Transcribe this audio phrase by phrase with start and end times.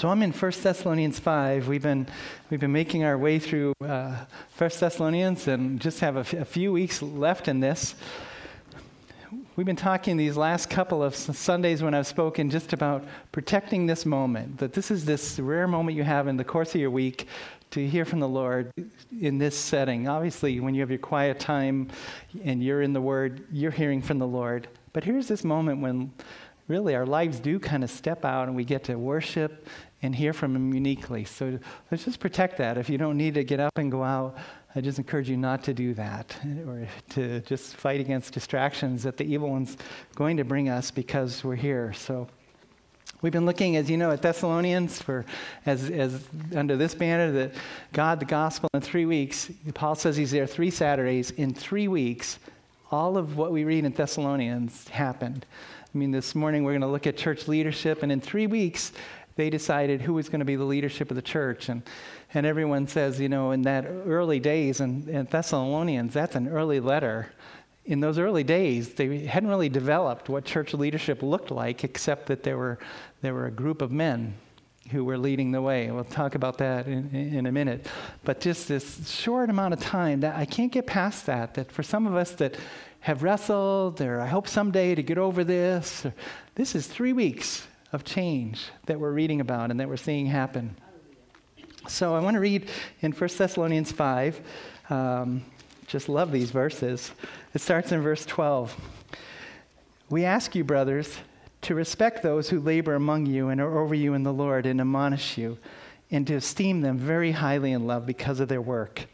[0.00, 1.68] So I'm in 1 Thessalonians 5.
[1.68, 2.06] We've been,
[2.48, 4.24] we've been making our way through uh,
[4.56, 7.94] 1 Thessalonians and just have a, f- a few weeks left in this.
[9.56, 14.06] We've been talking these last couple of Sundays when I've spoken just about protecting this
[14.06, 17.28] moment, that this is this rare moment you have in the course of your week
[17.72, 18.72] to hear from the Lord
[19.20, 20.08] in this setting.
[20.08, 21.88] Obviously, when you have your quiet time
[22.42, 24.66] and you're in the Word, you're hearing from the Lord.
[24.94, 26.10] But here's this moment when
[26.68, 29.66] really our lives do kind of step out and we get to worship
[30.02, 31.24] and hear from Him uniquely.
[31.24, 31.58] So
[31.90, 32.78] let's just protect that.
[32.78, 34.36] If you don't need to get up and go out,
[34.74, 39.16] I just encourage you not to do that or to just fight against distractions that
[39.16, 39.76] the evil one's
[40.14, 41.92] going to bring us because we're here.
[41.92, 42.28] So
[43.20, 45.24] we've been looking, as you know, at Thessalonians for
[45.66, 46.24] as, as
[46.54, 47.54] under this banner that
[47.92, 49.50] God, the gospel in three weeks.
[49.74, 51.32] Paul says he's there three Saturdays.
[51.32, 52.38] In three weeks,
[52.92, 55.46] all of what we read in Thessalonians happened.
[55.92, 58.92] I mean, this morning we're going to look at church leadership, and in three weeks,
[59.36, 61.68] they decided who was going to be the leadership of the church.
[61.68, 61.82] And,
[62.34, 66.80] and everyone says, you know, in that early days, and, in Thessalonians, that's an early
[66.80, 67.32] letter.
[67.84, 72.42] In those early days, they hadn't really developed what church leadership looked like, except that
[72.42, 72.78] there were,
[73.22, 74.34] there were a group of men
[74.90, 75.90] who were leading the way.
[75.90, 77.86] We'll talk about that in, in a minute.
[78.24, 81.82] But just this short amount of time, that I can't get past that, that for
[81.82, 82.56] some of us that
[83.00, 86.06] have wrestled, or I hope someday to get over this.
[86.54, 90.76] This is three weeks of change that we're reading about and that we're seeing happen.
[91.88, 92.68] So I want to read
[93.00, 94.40] in 1 Thessalonians 5.
[94.90, 95.44] Um,
[95.86, 97.10] just love these verses.
[97.54, 98.76] It starts in verse 12.
[100.08, 101.18] We ask you, brothers,
[101.62, 104.80] to respect those who labor among you and are over you in the Lord and
[104.80, 105.58] admonish you,
[106.10, 109.06] and to esteem them very highly in love because of their work.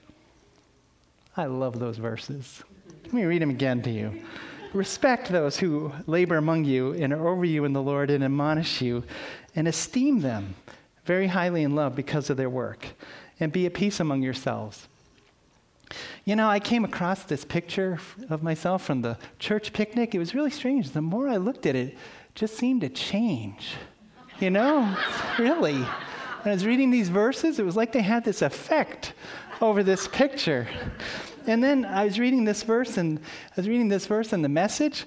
[1.37, 2.63] I love those verses.
[3.05, 4.25] Let me read them again to you.
[4.73, 8.81] Respect those who labor among you and are over you in the Lord and admonish
[8.81, 9.05] you,
[9.55, 10.55] and esteem them
[11.05, 12.89] very highly in love because of their work,
[13.41, 14.89] and be at peace among yourselves.
[16.25, 20.15] You know, I came across this picture of myself from the church picnic.
[20.15, 20.91] It was really strange.
[20.91, 21.99] The more I looked at it, it
[22.35, 23.75] just seemed to change.
[24.41, 24.97] You know,
[25.39, 25.77] really.
[25.77, 29.15] When I was reading these verses, it was like they had this effect
[29.61, 30.67] over this picture.
[31.47, 34.49] And then I was reading this verse, and I was reading this verse in the
[34.49, 35.05] message.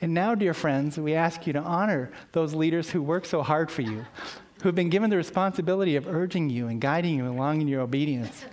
[0.00, 3.70] And now, dear friends, we ask you to honor those leaders who work so hard
[3.70, 4.06] for you,
[4.62, 7.80] who have been given the responsibility of urging you and guiding you along in your
[7.80, 8.44] obedience.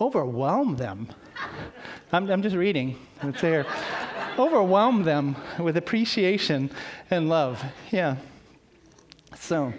[0.00, 1.08] Overwhelm them.
[2.12, 2.98] I'm, I'm just reading.
[3.22, 3.66] It's there.
[4.38, 6.70] Overwhelm them with appreciation
[7.10, 7.62] and love.
[7.90, 8.16] Yeah.
[9.36, 9.72] So,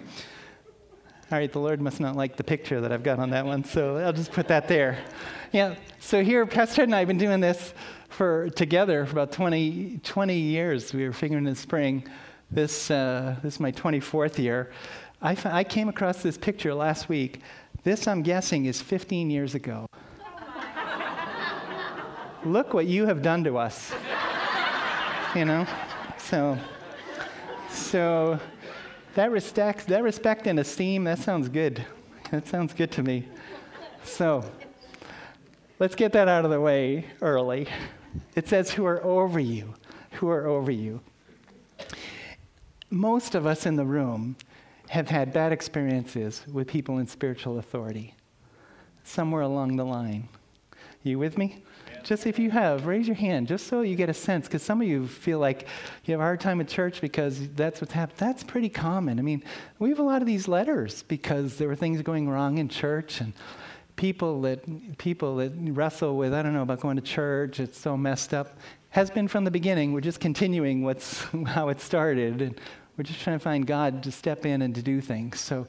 [1.32, 3.64] all right, the Lord must not like the picture that I've got on that one,
[3.64, 4.98] so I'll just put that there.
[5.50, 7.72] Yeah, so here, Pastor and I have been doing this
[8.10, 10.92] for together for about 20, 20 years.
[10.92, 12.06] We were figuring in spring.
[12.50, 14.72] This, uh, this is my 24th year.
[15.22, 17.40] I, f- I came across this picture last week.
[17.82, 19.86] This, I'm guessing, is 15 years ago.
[22.44, 23.94] Look what you have done to us.
[25.34, 25.66] You know?
[26.18, 26.58] So,
[27.70, 28.38] so
[29.14, 31.84] that respect, that respect and esteem, that sounds good.
[32.30, 33.28] That sounds good to me.
[34.04, 34.44] So,
[35.82, 37.66] Let's get that out of the way early.
[38.36, 39.74] It says, who are over you,
[40.12, 41.00] who are over you.
[42.88, 44.36] Most of us in the room
[44.90, 48.14] have had bad experiences with people in spiritual authority
[49.02, 50.28] somewhere along the line.
[51.02, 51.64] You with me?
[52.02, 54.80] Just if you have, raise your hand, just so you get a sense, because some
[54.80, 55.66] of you feel like
[56.04, 58.18] you have a hard time at church because that's what's happened.
[58.18, 59.18] That's pretty common.
[59.18, 59.42] I mean,
[59.78, 63.20] we have a lot of these letters because there were things going wrong in church,
[63.20, 63.32] and
[63.96, 67.60] people that people that wrestle with I don't know about going to church.
[67.60, 68.58] It's so messed up.
[68.90, 69.92] Has been from the beginning.
[69.92, 72.60] We're just continuing what's how it started, and
[72.96, 75.40] we're just trying to find God to step in and to do things.
[75.40, 75.66] So,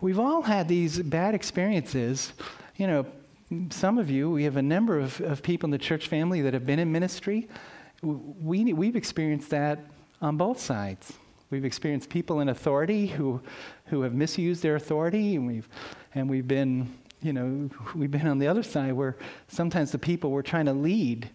[0.00, 2.32] we've all had these bad experiences.
[2.76, 3.06] You know,
[3.70, 6.54] some of you, we have a number of, of people in the church family that
[6.54, 7.48] have been in ministry.
[8.02, 9.78] We, we've experienced that
[10.20, 11.12] on both sides.
[11.50, 13.40] We've experienced people in authority who,
[13.86, 15.68] who have misused their authority, and we've,
[16.14, 19.16] and we've been you know, we've been on the other side where
[19.48, 21.30] sometimes the people we're trying to lead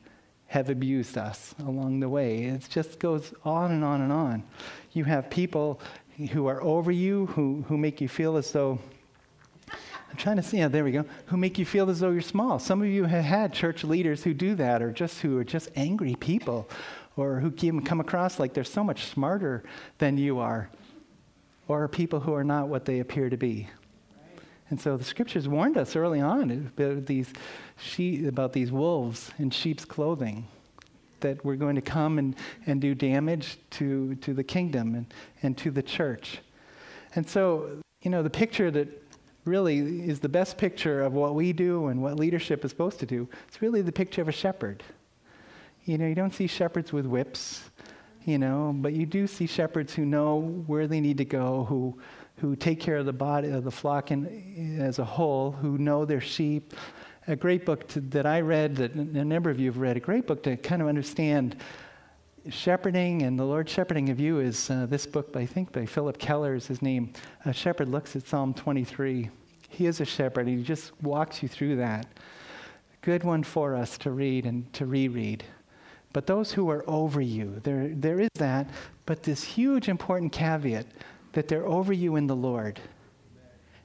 [0.47, 2.43] have abused us along the way.
[2.43, 4.43] It just goes on and on and on.
[4.91, 5.79] You have people
[6.31, 8.79] who are over you, who, who make you feel as though,
[10.11, 12.21] I'm trying to see, yeah, there we go, who make you feel as though you're
[12.21, 12.59] small.
[12.59, 15.69] Some of you have had church leaders who do that, or just who are just
[15.77, 16.69] angry people,
[17.15, 17.49] or who
[17.81, 19.63] come across like they're so much smarter
[19.99, 20.69] than you are,
[21.69, 23.69] or people who are not what they appear to be.
[24.69, 27.31] And so the scriptures warned us early on about these,
[27.77, 30.45] sheep, about these wolves in sheep's clothing
[31.21, 32.35] that were going to come and,
[32.65, 36.39] and do damage to, to the kingdom and, and to the church.
[37.15, 39.00] And so you know, the picture that
[39.45, 43.05] really is the best picture of what we do and what leadership is supposed to
[43.05, 44.83] do, it's really the picture of a shepherd.
[45.85, 47.69] You know, you don't see shepherds with whips,
[48.25, 51.97] you know, but you do see shepherds who know where they need to go, who,
[52.37, 56.05] who take care of the body of the flock in, as a whole, who know
[56.05, 56.73] their sheep.
[57.27, 59.99] A great book to, that I read, that a number of you have read, a
[59.99, 61.55] great book to kind of understand
[62.49, 66.17] shepherding and the Lord shepherding of you is uh, this book, I think, by Phillip
[66.17, 67.13] Keller is his name.
[67.45, 69.29] A shepherd looks at Psalm 23.
[69.69, 72.07] He is a shepherd, he just walks you through that.
[73.01, 75.43] Good one for us to read and to reread.
[76.13, 78.69] But those who are over you, there, there is that,
[79.05, 80.85] but this huge important caveat
[81.33, 82.79] that they're over you in the Lord.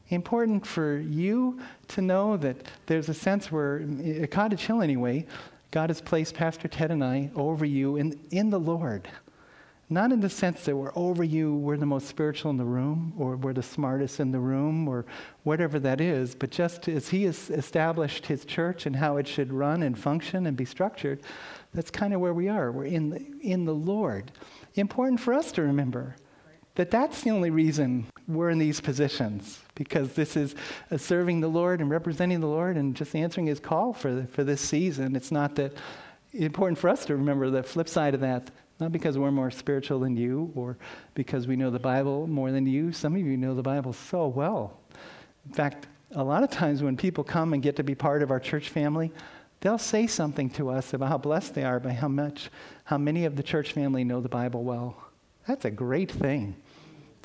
[0.08, 2.56] Important for you to know that
[2.86, 5.26] there's a sense where, a Cottage Hill anyway,
[5.70, 9.08] God has placed Pastor Ted and I over you in, in the Lord.
[9.88, 13.12] Not in the sense that we're over you, we're the most spiritual in the room,
[13.16, 15.04] or we're the smartest in the room, or
[15.44, 19.52] whatever that is, but just as He has established His church and how it should
[19.52, 21.20] run and function and be structured,
[21.72, 22.72] that's kind of where we are.
[22.72, 24.32] We're in the, in the Lord.
[24.74, 26.16] Important for us to remember
[26.76, 30.54] that that's the only reason we're in these positions because this is
[30.96, 34.60] serving the Lord and representing the Lord and just answering His call for, for this
[34.60, 35.16] season.
[35.16, 35.72] It's not that
[36.32, 38.50] important for us to remember the flip side of that.
[38.78, 40.76] Not because we're more spiritual than you or
[41.14, 42.92] because we know the Bible more than you.
[42.92, 44.78] Some of you know the Bible so well.
[45.46, 48.30] In fact, a lot of times when people come and get to be part of
[48.30, 49.12] our church family,
[49.60, 52.50] they'll say something to us about how blessed they are by how much,
[52.84, 54.94] how many of the church family know the Bible well.
[55.46, 56.56] That's a great thing.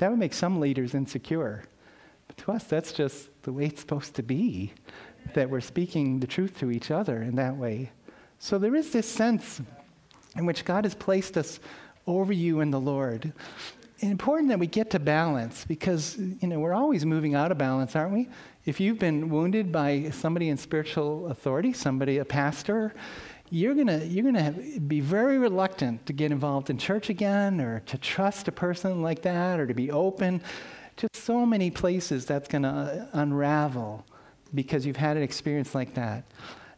[0.01, 1.63] That would make some leaders insecure.
[2.25, 4.73] But to us, that's just the way it's supposed to be,
[5.35, 7.91] that we're speaking the truth to each other in that way.
[8.39, 9.61] So there is this sense
[10.35, 11.59] in which God has placed us
[12.07, 13.31] over you in the Lord.
[13.97, 17.59] It's important that we get to balance because you know we're always moving out of
[17.59, 18.27] balance, aren't we?
[18.65, 22.95] If you've been wounded by somebody in spiritual authority, somebody a pastor,
[23.51, 27.81] you're going to you're to be very reluctant to get involved in church again or
[27.81, 30.41] to trust a person like that or to be open.
[30.95, 34.05] Just so many places that's going to unravel
[34.55, 36.23] because you've had an experience like that.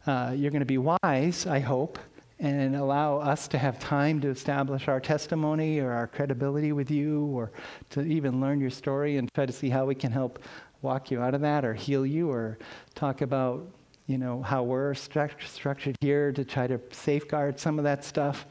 [0.06, 1.98] Uh, you're going to be wise i hope
[2.38, 7.24] and allow us to have time to establish our testimony or our credibility with you
[7.26, 7.50] or
[7.88, 10.38] to even learn your story and try to see how we can help
[10.82, 12.58] walk you out of that or heal you or
[12.94, 13.66] talk about
[14.06, 18.46] you know, how we're structured here to try to safeguard some of that stuff.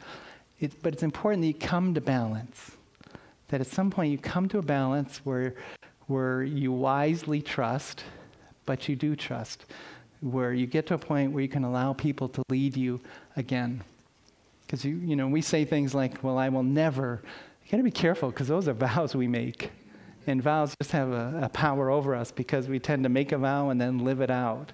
[0.60, 2.72] It, but it's important that you come to balance.
[3.50, 5.54] That at some point you come to a balance where,
[6.08, 8.04] where you wisely trust,
[8.66, 9.66] but you do trust.
[10.22, 13.00] Where you get to a point where you can allow people to lead you
[13.36, 13.84] again.
[14.66, 17.22] Because you, you know, we say things like, well, I will never.
[17.66, 19.70] You got to be careful because those are vows we make.
[20.26, 23.38] And vows just have a, a power over us because we tend to make a
[23.38, 24.72] vow and then live it out.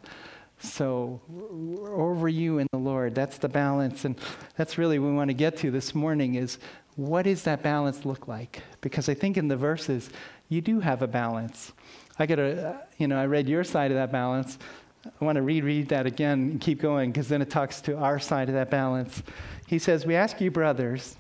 [0.60, 1.22] So,
[1.88, 4.06] over you in the Lord, that's the balance.
[4.06, 4.20] And
[4.58, 6.60] that's really what we want to get to this morning is
[6.96, 8.62] what does that balance look like?
[8.82, 10.10] Because I think in the verses,
[10.50, 11.72] you do have a balance.
[12.18, 14.58] I got a, you know, I read your side of that balance.
[15.06, 18.20] I want to reread that again and keep going because then it talks to our
[18.20, 19.24] side of that balance.
[19.66, 21.16] He says, We ask you, brothers,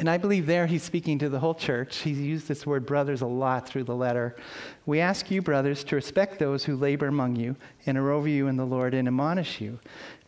[0.00, 1.98] and I believe there he's speaking to the whole church.
[1.98, 4.34] He's used this word brothers a lot through the letter.
[4.86, 7.54] We ask you, brothers, to respect those who labor among you
[7.84, 9.78] and are over you in the Lord and admonish you,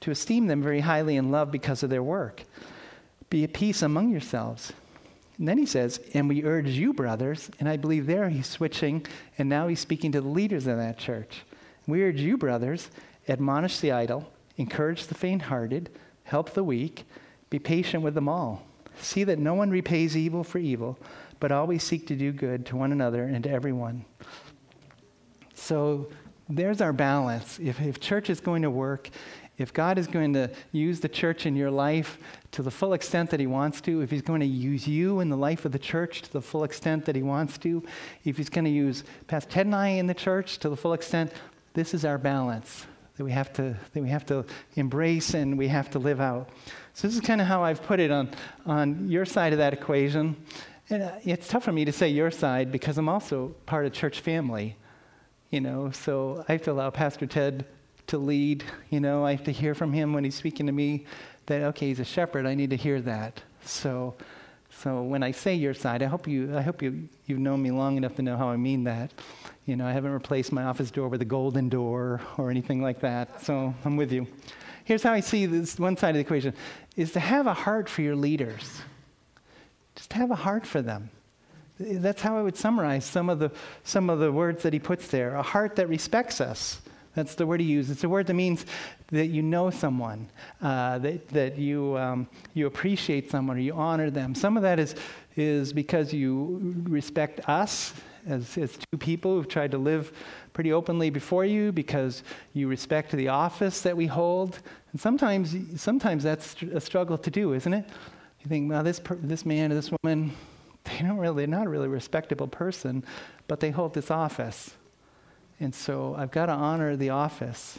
[0.01, 2.43] to esteem them very highly in love because of their work.
[3.31, 4.75] Be at peace among yourselves.
[5.39, 9.07] And then he says, and we urge you, brothers, and I believe there he's switching,
[9.39, 11.45] and now he's speaking to the leaders in that church.
[11.87, 12.91] We urge you, brothers,
[13.27, 15.89] admonish the idle, encourage the faint hearted,
[16.25, 17.07] help the weak,
[17.49, 18.67] be patient with them all.
[19.01, 20.99] See that no one repays evil for evil,
[21.41, 24.05] but always seek to do good to one another and to everyone.
[25.55, 26.09] So
[26.49, 27.59] there's our balance.
[27.59, 29.11] If, if church is going to work,
[29.59, 32.19] if God is going to use the church in your life
[32.53, 35.29] to the full extent that He wants to, if He's going to use you in
[35.29, 37.83] the life of the church to the full extent that He wants to,
[38.25, 40.95] if He's going to use Pastor Ted and I in the church to the full
[40.95, 41.33] extent,
[41.75, 42.87] this is our balance
[43.23, 46.49] that we have to, that we have to embrace and we have to live out.
[46.93, 48.31] So this is kind of how I've put it on,
[48.67, 50.35] on your side of that equation.
[50.91, 53.93] And uh, it's tough for me to say your side because I'm also part of
[53.93, 54.77] church family,
[55.51, 55.93] you know.
[55.93, 57.65] So I have to allow Pastor Ted
[58.09, 58.65] to lead.
[58.91, 61.07] You know, I have to hear from him when he's speaking to me
[61.47, 62.45] that okay, he's a shepherd.
[62.45, 63.41] I need to hear that.
[63.65, 64.15] So,
[64.83, 67.71] so when I say your side, I hope you, I hope you, you've known me
[67.71, 69.13] long enough to know how I mean that.
[69.65, 73.01] You know, I haven't replaced my office door with a golden door or anything like
[73.01, 73.45] that.
[73.45, 74.27] So I'm with you.
[74.85, 76.55] Here's how I see this one side of the equation
[76.97, 78.83] is to have a heart for your leaders.
[79.95, 81.11] Just have a heart for them.
[81.79, 83.53] That's how I would summarize some of the,
[83.85, 85.37] some of the words that he puts there.
[85.37, 86.81] A heart that respects us.
[87.15, 87.93] That's the word he uses.
[87.93, 88.67] It's a word that means
[89.13, 90.29] that you know someone,
[90.63, 94.35] uh, that, that you, um, you appreciate someone or you honor them.
[94.35, 94.95] Some of that is,
[95.37, 97.93] is because you respect us
[98.27, 100.13] as, as two people who've tried to live
[100.55, 102.23] pretty openly before you, because
[102.55, 104.59] you respect the office that we hold.
[104.93, 107.87] And sometimes, sometimes that's a struggle to do, isn't it?
[108.41, 110.33] You think, well, this, per- this man or this woman,
[110.85, 113.05] they don't really, they're not a really respectable person,
[113.47, 114.75] but they hold this office.
[115.61, 117.79] And so I've got to honor the office.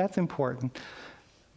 [0.00, 0.78] That's important.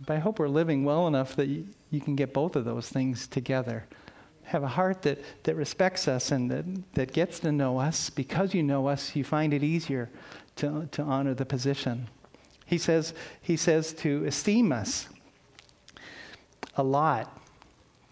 [0.05, 2.89] But I hope we're living well enough that you, you can get both of those
[2.89, 3.85] things together.
[4.43, 8.09] Have a heart that, that respects us and that, that gets to know us.
[8.09, 10.09] Because you know us, you find it easier
[10.57, 12.09] to, to honor the position.
[12.65, 15.07] He says, he says to esteem us
[16.75, 17.39] a lot.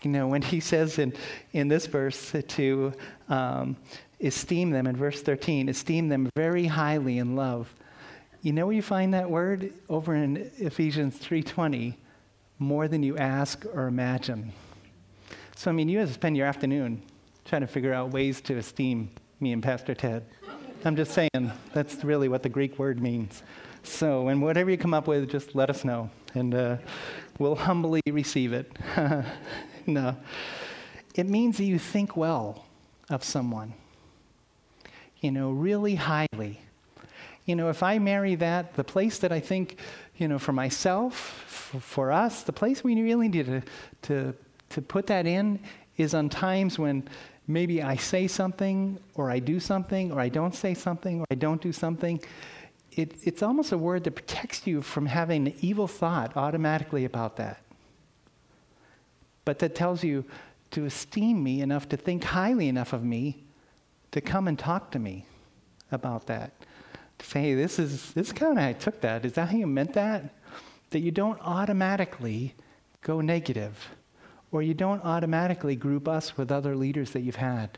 [0.02, 1.14] You know, when he says in,
[1.52, 2.94] in this verse to
[3.28, 3.76] um,
[4.22, 7.74] esteem them in verse 13, esteem them very highly in love.
[8.42, 9.74] You know where you find that word?
[9.88, 11.96] Over in Ephesians 3:20,
[12.58, 14.52] more than you ask or imagine.
[15.56, 17.04] So I mean, you have to spend your afternoon
[17.46, 20.26] trying to figure out ways to esteem me and Pastor Ted.
[20.84, 23.44] I'm just saying that's really what the Greek word means.
[23.84, 26.78] So, and whatever you come up with, just let us know, and uh,
[27.40, 28.72] we'll humbly receive it.
[29.86, 30.16] no,
[31.16, 32.66] it means that you think well
[33.10, 33.74] of someone
[35.22, 36.60] you know, really highly.
[37.46, 39.80] You know, if I marry that, the place that I think,
[40.18, 41.16] you know, for myself,
[41.80, 43.62] for, us, the place we really need to,
[44.04, 44.36] to,
[44.70, 45.60] to put that in
[45.98, 47.08] is on times when
[47.48, 51.36] maybe I say something, or I do something, or I don't say something, or I
[51.36, 52.22] don't do something.
[52.92, 57.38] It, it's almost a word that protects you from having an evil thought automatically about
[57.38, 57.62] that.
[59.46, 60.26] But that tells you
[60.72, 63.44] to esteem me enough to think highly enough of me
[64.12, 65.26] to come and talk to me
[65.92, 66.54] about that.
[67.22, 69.26] Say, this is this kind of I took that.
[69.26, 70.34] Is that how you meant that?
[70.90, 72.56] That you don't automatically
[73.02, 73.90] go negative,
[74.52, 77.78] or you don't automatically group us with other leaders that you've had,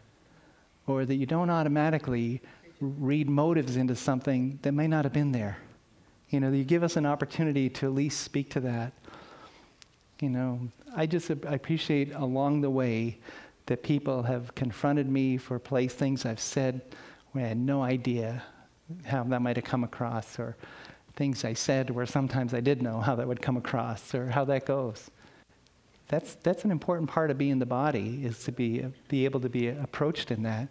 [0.87, 2.41] or that you don't automatically
[2.79, 5.57] read motives into something that may not have been there.
[6.29, 8.93] You know, you give us an opportunity to at least speak to that.
[10.19, 10.59] You know,
[10.95, 13.19] I just I appreciate along the way
[13.67, 16.81] that people have confronted me for place things I've said
[17.31, 18.43] where I had no idea
[19.05, 20.55] how that might have come across, or
[21.15, 24.45] things I said where sometimes I did know how that would come across, or how
[24.45, 25.09] that goes.
[26.07, 29.49] That's, that's an important part of being the body, is to be, be able to
[29.49, 30.67] be approached in that.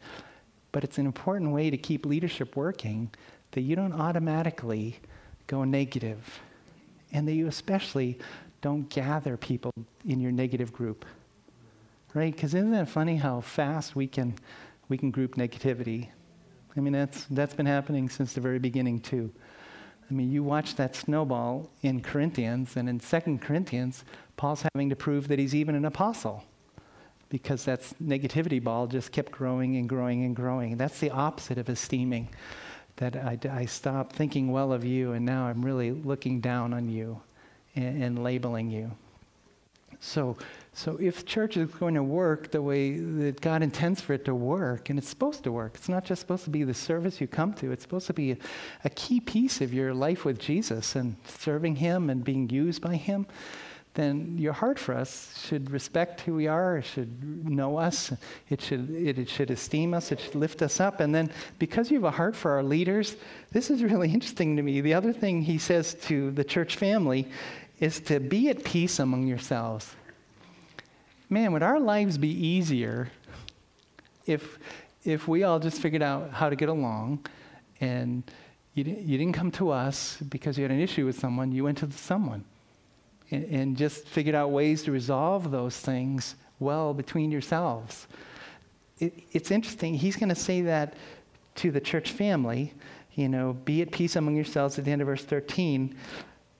[0.72, 3.10] But it's an important way to keep leadership working
[3.52, 4.98] that you don't automatically
[5.46, 6.40] go negative,
[7.12, 8.18] and that you especially
[8.60, 9.72] don't gather people
[10.06, 11.04] in your negative group
[12.14, 12.34] right?
[12.34, 14.34] Because isn't that funny how fast we can,
[14.88, 16.08] we can group negativity?
[16.76, 19.30] I mean, that's, that's been happening since the very beginning, too.
[20.10, 24.04] I mean, you watch that snowball in Corinthians, and in Second Corinthians,
[24.36, 26.44] Paul's having to prove that he's even an apostle
[27.28, 30.76] because that negativity ball just kept growing and growing and growing.
[30.76, 32.28] That's the opposite of esteeming,
[32.96, 36.90] that I, I stopped thinking well of you, and now I'm really looking down on
[36.90, 37.20] you
[37.74, 38.90] and, and labeling you.
[40.00, 40.36] So,
[40.74, 44.34] so if church is going to work the way that God intends for it to
[44.34, 47.26] work, and it's supposed to work, it's not just supposed to be the service you
[47.26, 48.36] come to, it's supposed to be a,
[48.84, 52.96] a key piece of your life with Jesus and serving Him and being used by
[52.96, 53.26] Him,
[53.94, 58.10] then your heart for us should respect who we are, it should know us,
[58.48, 61.00] it should, it, it should esteem us, it should lift us up.
[61.00, 63.16] And then because you have a heart for our leaders,
[63.50, 64.80] this is really interesting to me.
[64.80, 67.28] The other thing he says to the church family
[67.78, 69.94] is to be at peace among yourselves
[71.32, 73.10] man, would our lives be easier
[74.26, 74.58] if,
[75.04, 77.24] if we all just figured out how to get along
[77.80, 78.22] and
[78.74, 81.78] you, you didn't come to us because you had an issue with someone, you went
[81.78, 82.44] to someone
[83.30, 88.06] and, and just figured out ways to resolve those things well between yourselves.
[88.98, 89.94] It, it's interesting.
[89.94, 90.94] He's going to say that
[91.56, 92.72] to the church family,
[93.14, 95.94] you know, be at peace among yourselves at the end of verse 13.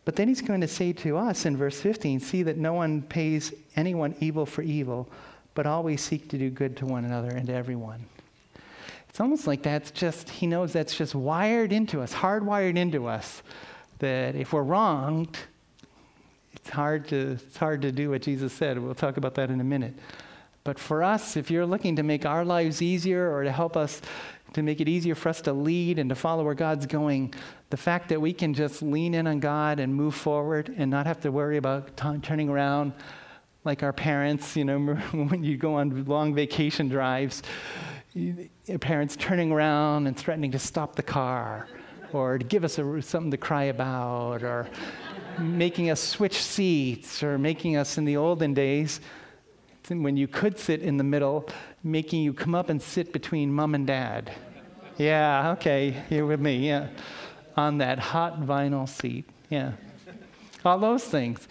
[0.05, 3.03] But then he's going to say to us in verse 15 see that no one
[3.03, 5.09] pays anyone evil for evil,
[5.55, 8.05] but always seek to do good to one another and to everyone.
[9.09, 13.43] It's almost like that's just, he knows that's just wired into us, hardwired into us,
[13.99, 15.37] that if we're wronged,
[16.55, 18.79] it's hard to, it's hard to do what Jesus said.
[18.79, 19.95] We'll talk about that in a minute.
[20.65, 24.01] But for us, if you're looking to make our lives easier or to help us
[24.55, 27.35] to make it easier for us to lead and to follow where God's going,
[27.71, 31.07] the fact that we can just lean in on God and move forward and not
[31.07, 32.93] have to worry about t- turning around
[33.65, 34.79] like our parents, you know,
[35.13, 37.43] when you go on long vacation drives,
[38.81, 41.67] parents turning around and threatening to stop the car
[42.13, 44.69] or to give us a, something to cry about or
[45.39, 49.01] making us switch seats or making us in the olden days
[49.89, 51.49] when you could sit in the middle
[51.83, 54.33] making you come up and sit between mom and dad.
[54.97, 56.89] Yeah okay you're with me yeah.
[57.57, 59.73] On that hot vinyl seat yeah.
[60.65, 61.49] All those things.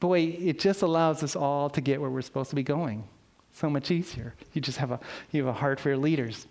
[0.00, 3.04] Boy it just allows us all to get where we're supposed to be going.
[3.52, 4.34] So much easier.
[4.52, 5.00] You just have a
[5.32, 6.46] you have a heart for your leaders.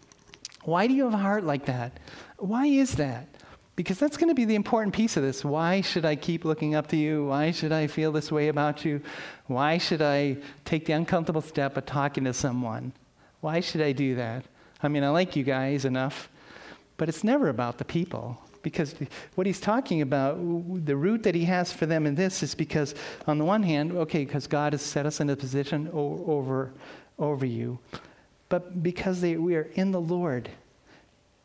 [0.63, 1.99] Why do you have a heart like that?
[2.37, 3.29] Why is that
[3.77, 5.45] because that's going to be the important piece of this.
[5.45, 7.27] Why should I keep looking up to you?
[7.27, 9.01] Why should I feel this way about you?
[9.45, 12.91] Why should I take the uncomfortable step of talking to someone?
[13.39, 14.45] Why should I do that?
[14.81, 16.27] I mean, I like you guys enough,
[16.97, 18.41] but it's never about the people.
[18.63, 18.95] Because
[19.35, 20.37] what he's talking about,
[20.85, 22.95] the root that he has for them in this is because,
[23.27, 26.73] on the one hand, okay, because God has set us in a position over,
[27.19, 27.77] over you,
[28.49, 30.49] but because they, we are in the Lord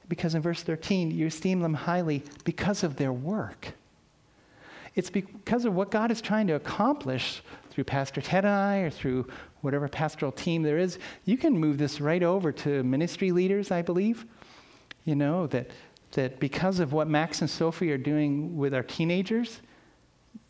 [0.08, 3.72] because in verse 13, you esteem them highly because of their work.
[4.94, 8.90] It's because of what God is trying to accomplish through Pastor Ted and I or
[8.90, 9.26] through
[9.62, 10.98] whatever pastoral team there is.
[11.24, 14.26] You can move this right over to ministry leaders, I believe.
[15.04, 15.70] You know, that,
[16.12, 19.60] that because of what Max and Sophie are doing with our teenagers,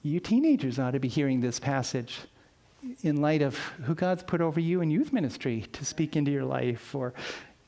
[0.03, 2.19] you teenagers ought to be hearing this passage
[3.03, 6.45] in light of who God's put over you in youth ministry to speak into your
[6.45, 7.15] life or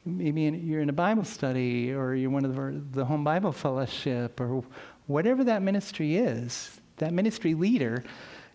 [0.04, 3.52] maybe in, you're in a Bible study or you're one of the, the home Bible
[3.52, 4.62] fellowship or
[5.06, 8.04] whatever that ministry is, that ministry leader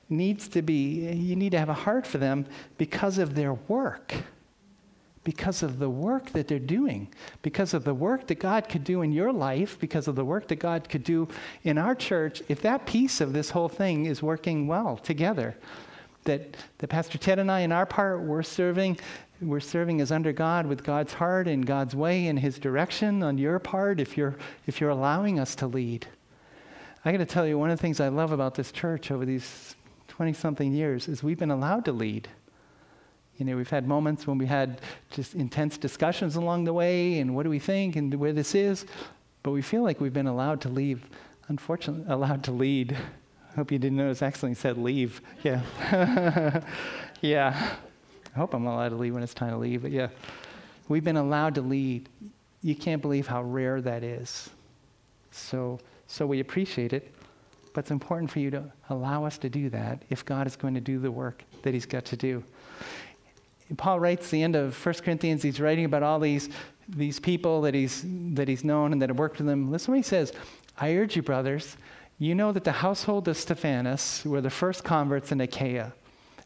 [0.09, 2.45] needs to be, you need to have a heart for them
[2.77, 4.13] because of their work,
[5.23, 7.07] because of the work that they're doing,
[7.41, 10.47] because of the work that God could do in your life, because of the work
[10.47, 11.27] that God could do
[11.63, 12.41] in our church.
[12.47, 15.55] If that piece of this whole thing is working well together,
[16.23, 18.97] that, that Pastor Ted and I, in our part, we're serving
[19.41, 23.37] we're serving as under God with God's heart and God's way and His direction on
[23.37, 24.35] your part if you're,
[24.67, 26.07] if you're allowing us to lead.
[27.05, 29.25] I got to tell you, one of the things I love about this church over
[29.25, 29.75] these
[30.09, 32.27] 20 something years is we've been allowed to lead.
[33.37, 37.33] You know, we've had moments when we had just intense discussions along the way and
[37.33, 38.85] what do we think and where this is,
[39.43, 41.05] but we feel like we've been allowed to leave,
[41.47, 42.97] unfortunately, allowed to lead.
[43.51, 45.21] I hope you didn't notice, actually said leave.
[45.43, 46.61] Yeah.
[47.21, 47.75] yeah.
[48.35, 50.09] I hope I'm allowed to leave when it's time to leave, but yeah.
[50.87, 52.09] We've been allowed to lead.
[52.63, 54.49] You can't believe how rare that is.
[55.31, 57.13] So, so we appreciate it,
[57.73, 60.73] but it's important for you to allow us to do that if God is going
[60.73, 62.43] to do the work that He's got to do.
[63.77, 66.49] Paul writes the end of 1 Corinthians, he's writing about all these,
[66.87, 69.69] these people that he's, that he's known and that have worked with him.
[69.71, 70.33] Listen what he says
[70.77, 71.77] I urge you, brothers,
[72.17, 75.93] you know that the household of Stephanas were the first converts in Achaia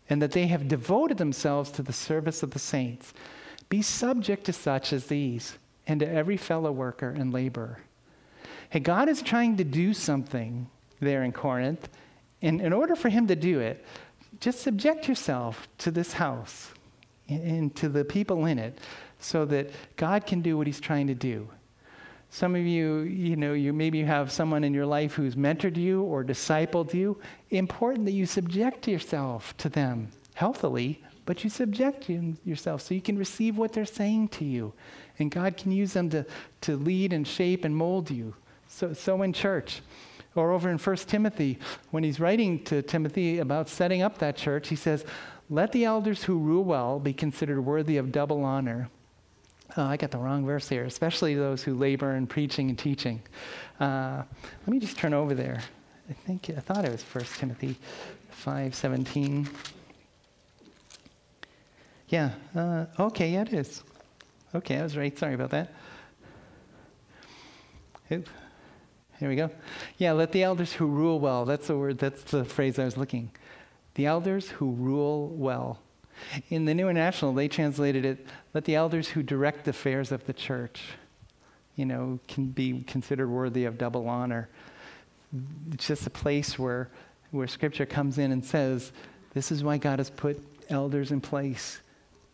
[0.10, 3.14] and that they have devoted themselves to the service of the saints.
[3.70, 7.80] Be subject to such as these, and to every fellow worker and laborer.
[8.70, 11.90] Hey, God is trying to do something there in Corinth,
[12.42, 13.86] and in order for Him to do it,
[14.40, 16.72] just subject yourself to this house
[17.30, 18.80] and to the people in it
[19.20, 21.48] so that God can do what He's trying to do.
[22.34, 25.78] Some of you, you know, you maybe you have someone in your life who's mentored
[25.78, 27.22] you or discipled you.
[27.52, 33.20] Important that you subject yourself to them healthily, but you subject yourself so you can
[33.20, 34.74] receive what they're saying to you.
[35.20, 36.26] And God can use them to,
[36.62, 38.34] to lead and shape and mold you.
[38.68, 39.82] So, so in church.
[40.34, 41.60] Or over in 1 Timothy,
[41.92, 45.06] when he's writing to Timothy about setting up that church, he says,
[45.52, 48.90] Let the elders who rule well be considered worthy of double honor
[49.76, 53.22] Oh, I got the wrong verse here, especially those who labor in preaching and teaching.
[53.80, 54.22] Uh,
[54.62, 55.62] let me just turn over there.
[56.10, 57.78] I think I thought it was 1 Timothy
[58.44, 59.50] 5:17.
[62.10, 62.32] Yeah.
[62.56, 63.32] Uh, okay.
[63.32, 63.84] Yeah, it is.
[64.54, 65.18] Okay, I was right.
[65.18, 65.74] Sorry about that.
[68.10, 68.24] Here
[69.30, 69.50] we go.
[69.98, 71.46] Yeah, let the elders who rule well.
[71.46, 71.98] That's the word.
[71.98, 73.32] That's the phrase I was looking.
[73.96, 75.80] The elders who rule well.
[76.50, 80.26] In the New International, they translated it, let the elders who direct the affairs of
[80.26, 80.82] the church,
[81.76, 84.50] you know, can be considered worthy of double honor.
[85.72, 86.90] It's just a place where,
[87.32, 88.92] where Scripture comes in and says,
[89.34, 91.80] this is why God has put elders in place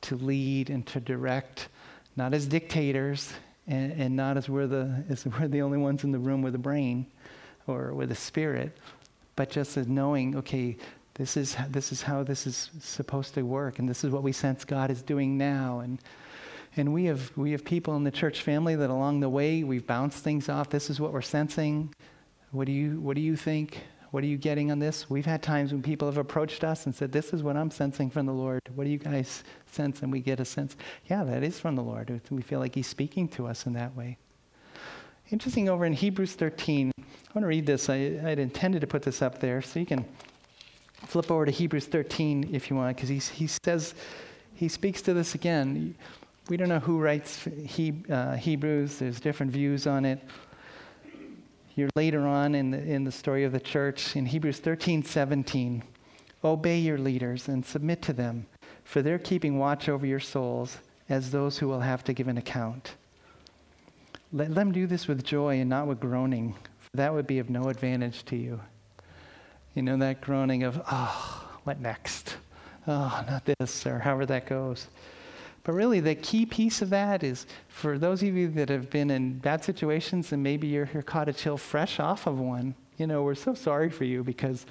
[0.01, 1.69] to lead and to direct,
[2.15, 3.33] not as dictators
[3.67, 6.55] and, and not as we're, the, as we're the only ones in the room with
[6.55, 7.05] a brain
[7.67, 8.77] or with a spirit,
[9.35, 10.75] but just as knowing, okay,
[11.19, 14.31] this is, this is how this is supposed to work, and this is what we
[14.31, 15.81] sense God is doing now.
[15.81, 15.99] And,
[16.77, 19.85] and we, have, we have people in the church family that along the way we've
[19.85, 20.69] bounced things off.
[20.69, 21.93] This is what we're sensing.
[22.51, 23.79] What do you, what do you think?
[24.11, 25.09] What are you getting on this?
[25.09, 28.09] We've had times when people have approached us and said, This is what I'm sensing
[28.09, 28.61] from the Lord.
[28.73, 30.01] What do you guys sense?
[30.01, 30.77] And we get a sense,
[31.07, 32.21] yeah, that is from the Lord.
[32.31, 34.17] We feel like He's speaking to us in that way.
[35.31, 36.93] Interesting over in Hebrews 13.
[36.97, 37.03] I
[37.35, 37.89] want to read this.
[37.89, 40.05] I, I'd intended to put this up there so you can
[41.07, 43.95] flip over to Hebrews 13 if you want, because he, he says,
[44.55, 45.95] he speaks to this again.
[46.49, 50.19] We don't know who writes he, uh, Hebrews, there's different views on it.
[51.75, 55.83] You're later on in the, in the story of the church, in Hebrews 13 17,
[56.43, 58.47] obey your leaders and submit to them,
[58.83, 62.37] for they're keeping watch over your souls as those who will have to give an
[62.37, 62.95] account.
[64.31, 67.49] Let them do this with joy and not with groaning, for that would be of
[67.49, 68.59] no advantage to you.
[69.75, 72.37] You know, that groaning of, oh, what next?
[72.87, 74.87] Oh, not this, or however that goes.
[75.63, 79.11] But really, the key piece of that is for those of you that have been
[79.11, 83.07] in bad situations and maybe you're, you're caught a chill fresh off of one, you
[83.07, 84.65] know, we're so sorry for you because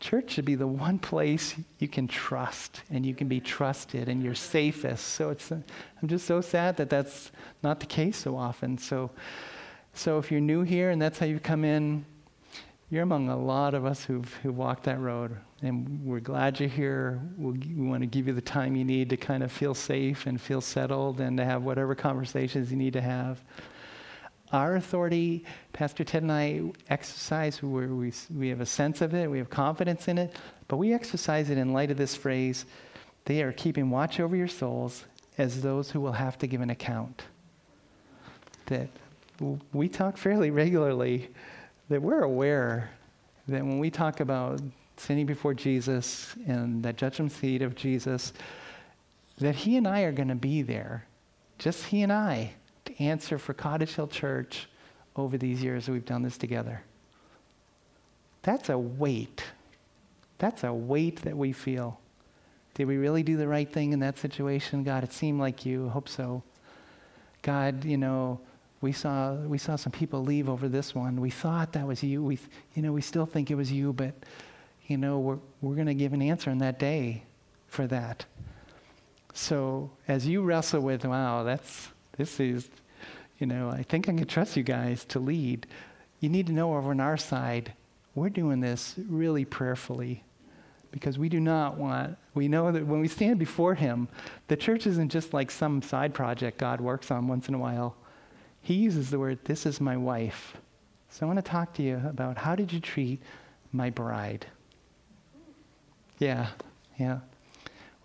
[0.00, 4.22] church should be the one place you can trust and you can be trusted and
[4.22, 5.06] you're safest.
[5.06, 5.60] So it's, uh,
[6.02, 7.30] I'm just so sad that that's
[7.62, 8.76] not the case so often.
[8.78, 9.10] So,
[9.94, 12.04] so if you're new here and that's how you come in,
[12.92, 15.34] you're among a lot of us who've, who walked that road.
[15.62, 17.22] And we're glad you're here.
[17.38, 20.26] We'll, we want to give you the time you need to kind of feel safe
[20.26, 23.42] and feel settled and to have whatever conversations you need to have.
[24.52, 29.30] Our authority, Pastor Ted and I exercise where we, we have a sense of it,
[29.30, 30.36] we have confidence in it,
[30.68, 32.66] but we exercise it in light of this phrase
[33.24, 35.06] they are keeping watch over your souls
[35.38, 37.22] as those who will have to give an account.
[38.66, 38.90] That
[39.72, 41.30] we talk fairly regularly
[41.88, 42.90] that we're aware
[43.48, 44.60] that when we talk about
[44.96, 48.32] standing before Jesus and that judgment seat of Jesus,
[49.38, 51.06] that he and I are going to be there,
[51.58, 52.52] just he and I,
[52.84, 54.68] to answer for Cottage Hill Church
[55.16, 56.82] over these years that we've done this together.
[58.42, 59.44] That's a weight.
[60.38, 62.00] That's a weight that we feel.
[62.74, 64.82] Did we really do the right thing in that situation?
[64.82, 65.88] God, it seemed like you.
[65.90, 66.42] Hope so.
[67.42, 68.40] God, you know,
[68.82, 71.20] we saw, we saw some people leave over this one.
[71.20, 72.22] We thought that was you.
[72.22, 72.38] We,
[72.74, 74.12] you know, we still think it was you, but,
[74.88, 77.22] you know, we're, we're going to give an answer on that day
[77.68, 78.26] for that.
[79.34, 82.68] So as you wrestle with, wow, that's, this is,
[83.38, 85.68] you know, I think I can trust you guys to lead.
[86.18, 87.72] You need to know over on our side,
[88.16, 90.24] we're doing this really prayerfully
[90.90, 94.08] because we do not want, we know that when we stand before Him,
[94.48, 97.96] the church isn't just like some side project God works on once in a while
[98.62, 100.56] he uses the word, This is my wife.
[101.10, 103.20] So I want to talk to you about how did you treat
[103.72, 104.46] my bride?
[106.18, 106.46] Yeah,
[106.98, 107.18] yeah.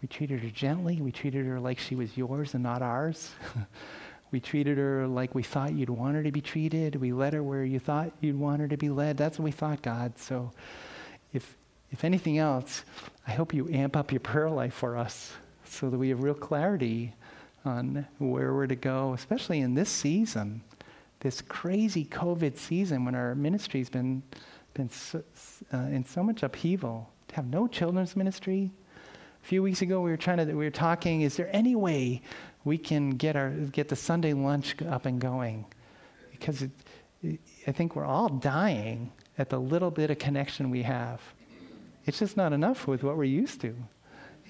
[0.02, 1.02] We treated her gently.
[1.02, 3.32] We treated her like she was yours and not ours.
[4.32, 6.96] we treated her like we thought you'd want her to be treated.
[6.96, 9.18] We led her where you thought you'd want her to be led.
[9.18, 10.18] That's what we thought, God.
[10.20, 10.52] So
[11.34, 11.56] if,
[11.92, 12.84] if anything else,
[13.26, 16.34] I hope you amp up your prayer life for us so that we have real
[16.34, 17.14] clarity
[17.68, 20.62] on where we're to go, especially in this season,
[21.20, 24.24] this crazy COVID season when our ministry's been,
[24.74, 25.24] been so,
[25.74, 27.12] uh, in so much upheaval.
[27.28, 28.72] To have no children's ministry.
[29.44, 32.22] A few weeks ago, we were trying to, we were talking, is there any way
[32.64, 35.66] we can get, our, get the Sunday lunch up and going?
[36.32, 36.72] Because it,
[37.22, 41.22] it, I think we're all dying at the little bit of connection we have.
[42.06, 43.76] It's just not enough with what we're used to.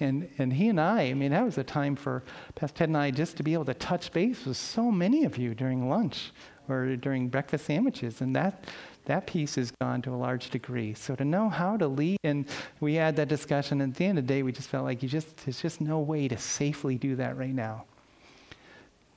[0.00, 2.22] And, and he and I, I mean, that was a time for
[2.54, 5.36] Pastor Ted and I just to be able to touch base with so many of
[5.36, 6.32] you during lunch
[6.68, 8.20] or during breakfast sandwiches.
[8.20, 8.64] And that,
[9.06, 10.94] that piece has gone to a large degree.
[10.94, 12.46] So to know how to lead, and
[12.80, 15.02] we had that discussion, and at the end of the day, we just felt like
[15.02, 17.84] you just, there's just no way to safely do that right now.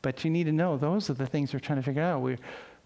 [0.01, 2.21] But you need to know those are the things we're trying to figure out.
[2.21, 2.39] We're,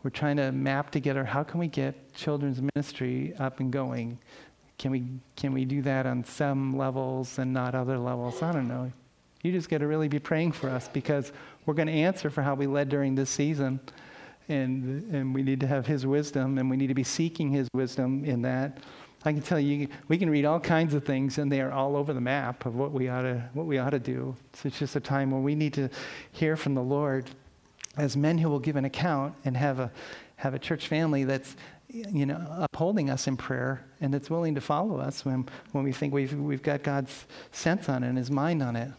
[0.04, 4.20] we're trying to map together how can we get children's ministry up and going
[4.78, 5.04] can we,
[5.36, 8.42] can we do that on some levels and not other levels?
[8.42, 8.92] I don't know.
[9.42, 11.32] You just got to really be praying for us because
[11.66, 13.80] we're going to answer for how we led during this season.
[14.48, 17.68] And, and we need to have His wisdom, and we need to be seeking His
[17.74, 18.80] wisdom in that.
[19.24, 21.96] I can tell you, we can read all kinds of things, and they are all
[21.96, 24.36] over the map of what we ought to, what we ought to do.
[24.54, 25.90] So it's just a time where we need to
[26.32, 27.32] hear from the Lord
[27.98, 29.92] as men who will give an account and have a,
[30.36, 31.56] have a church family that's
[31.90, 35.92] you know, upholding us in prayer and that's willing to follow us when, when we
[35.92, 38.92] think we've, we've got God's sense on it and his mind on it.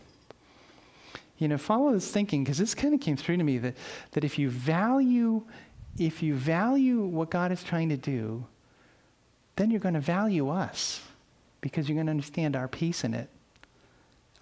[1.38, 3.76] You know, follow this thinking because this kind of came through to me that,
[4.12, 5.44] that if you value
[5.98, 8.46] if you value what God is trying to do,
[9.56, 11.02] then you're going to value us
[11.60, 13.30] because you're going to understand our piece in it.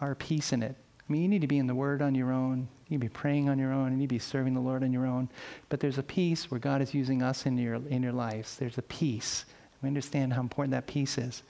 [0.01, 0.75] Our piece in it.
[0.99, 2.69] I mean, you need to be in the Word on your own.
[2.89, 3.89] You need be praying on your own.
[3.89, 5.29] And you'd be serving the Lord on your own.
[5.69, 8.57] But there's a piece where God is using us in your, in your lives.
[8.57, 9.45] There's a piece.
[9.83, 11.43] We understand how important that piece is.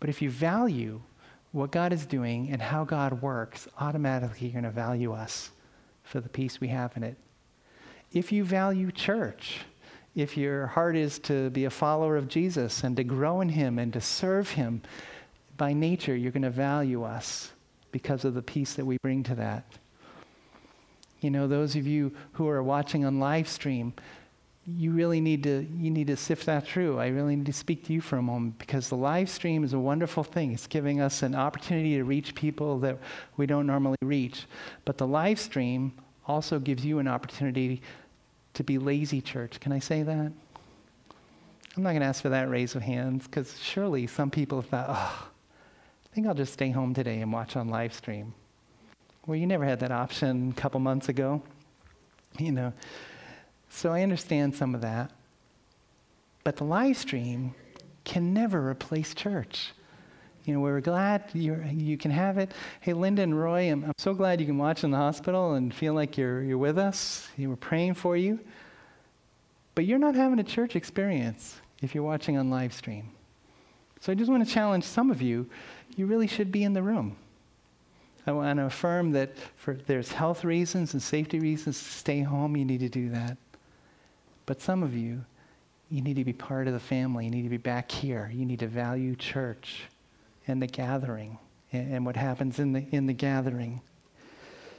[0.00, 1.00] But if you value
[1.52, 5.50] what God is doing and how God works, automatically you're going to value us
[6.02, 7.16] for the piece we have in it.
[8.12, 9.60] If you value church,
[10.14, 13.78] if your heart is to be a follower of Jesus and to grow in Him
[13.78, 14.82] and to serve Him,
[15.56, 17.52] by nature, you're going to value us
[17.92, 19.64] because of the piece that we bring to that.
[21.20, 23.92] You know, those of you who are watching on live stream,
[24.66, 26.98] you really need to you need to sift that through.
[26.98, 29.72] I really need to speak to you for a moment because the live stream is
[29.72, 30.52] a wonderful thing.
[30.52, 32.98] It's giving us an opportunity to reach people that
[33.36, 34.46] we don't normally reach.
[34.84, 35.92] But the live stream
[36.26, 37.82] also gives you an opportunity
[38.54, 39.60] to be lazy church.
[39.60, 40.32] Can I say that?
[41.76, 44.70] I'm not going to ask for that raise of hands because surely some people have
[44.70, 45.28] thought, oh,
[46.04, 48.34] I think I'll just stay home today and watch on live stream.
[49.26, 51.42] Well, you never had that option a couple months ago.
[52.38, 52.72] You know,
[53.70, 55.10] so I understand some of that.
[56.44, 57.56] But the live stream
[58.04, 59.72] can never replace church.
[60.44, 62.52] You know, we're glad you you can have it.
[62.80, 65.74] Hey, Linda and Roy, I'm, I'm so glad you can watch in the hospital and
[65.74, 67.28] feel like you're, you're with us.
[67.36, 68.38] We're praying for you.
[69.74, 73.10] But you're not having a church experience if you're watching on live stream.
[74.00, 75.48] So I just want to challenge some of you.
[75.96, 77.16] You really should be in the room.
[78.30, 82.56] I want to affirm that for there's health reasons and safety reasons to stay home,
[82.56, 83.36] you need to do that.
[84.46, 85.24] But some of you,
[85.90, 87.24] you need to be part of the family.
[87.24, 88.30] You need to be back here.
[88.32, 89.82] You need to value church
[90.46, 91.38] and the gathering
[91.72, 93.80] and, and what happens in the, in the gathering.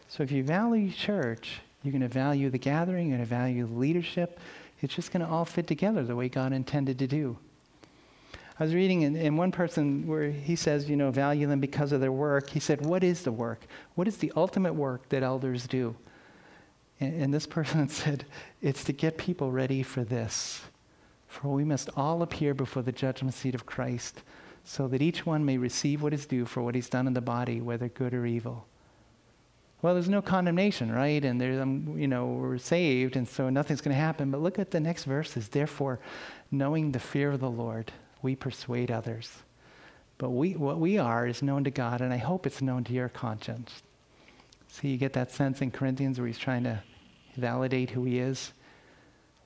[0.08, 3.66] So if you value church, you're going to value the gathering, you're going to value
[3.66, 4.40] leadership.
[4.82, 7.38] It's just going to all fit together the way God intended to do.
[8.60, 11.92] I was reading in, in, one person where he says, you know, value them because
[11.92, 12.50] of their work.
[12.50, 13.66] He said, What is the work?
[13.96, 15.96] What is the ultimate work that elders do?
[17.00, 18.26] And, and this person said,
[18.62, 20.62] It's to get people ready for this.
[21.28, 24.22] For we must all appear before the judgment seat of Christ,
[24.66, 27.22] so that each one may receive what is due for what he's done in the
[27.22, 28.68] body, whether good or evil.
[29.82, 31.24] Well, there's no condemnation, right?
[31.26, 34.30] And there's, um, you know, we're saved, and so nothing's going to happen.
[34.30, 35.48] But look at the next verses.
[35.48, 36.00] Therefore,
[36.52, 39.30] knowing the fear of the Lord, we persuade others.
[40.18, 42.94] But we, what we are is known to God, and I hope it's known to
[42.94, 43.82] your conscience.
[44.68, 46.82] See, you get that sense in Corinthians where he's trying to
[47.36, 48.54] validate who he is.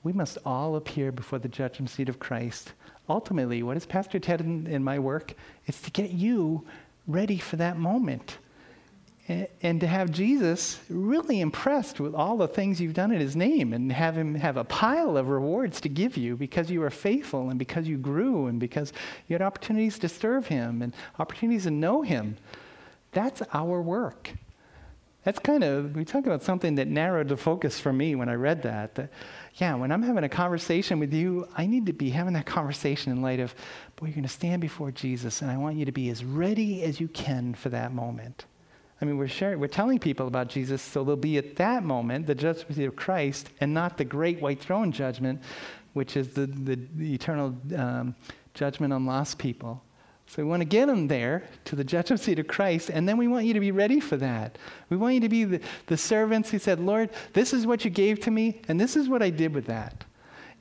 [0.02, 2.74] We must all appear before the judgment seat of Christ.
[3.08, 5.34] Ultimately, what is Pastor Ted in, in my work?
[5.66, 6.66] It's to get you
[7.06, 8.38] ready for that moment.
[9.28, 13.72] And, to have Jesus really impressed with all the things you've done in his name
[13.72, 17.50] and have him have a pile of rewards to give you because you were faithful
[17.50, 18.92] and because you grew and because
[19.26, 22.36] you had opportunities to serve him and opportunities to know him.
[23.10, 24.32] That's our work
[25.26, 28.34] that's kind of, we talk about something that narrowed the focus for me when I
[28.34, 28.94] read that.
[28.94, 29.10] That,
[29.54, 33.10] yeah, when I'm having a conversation with you, I need to be having that conversation
[33.10, 33.52] in light of,
[33.96, 36.84] boy, you're going to stand before Jesus, and I want you to be as ready
[36.84, 38.44] as you can for that moment.
[39.00, 42.26] I mean, we're sharing, we're telling people about Jesus, so they'll be at that moment,
[42.26, 45.42] the judgment seat of Christ, and not the great white throne judgment,
[45.92, 48.14] which is the, the, the eternal um,
[48.54, 49.82] judgment on lost people.
[50.28, 53.18] So we want to get them there to the judgment seat of Christ, and then
[53.18, 54.56] we want you to be ready for that.
[54.88, 57.90] We want you to be the, the servants who said, Lord, this is what you
[57.90, 60.05] gave to me, and this is what I did with that.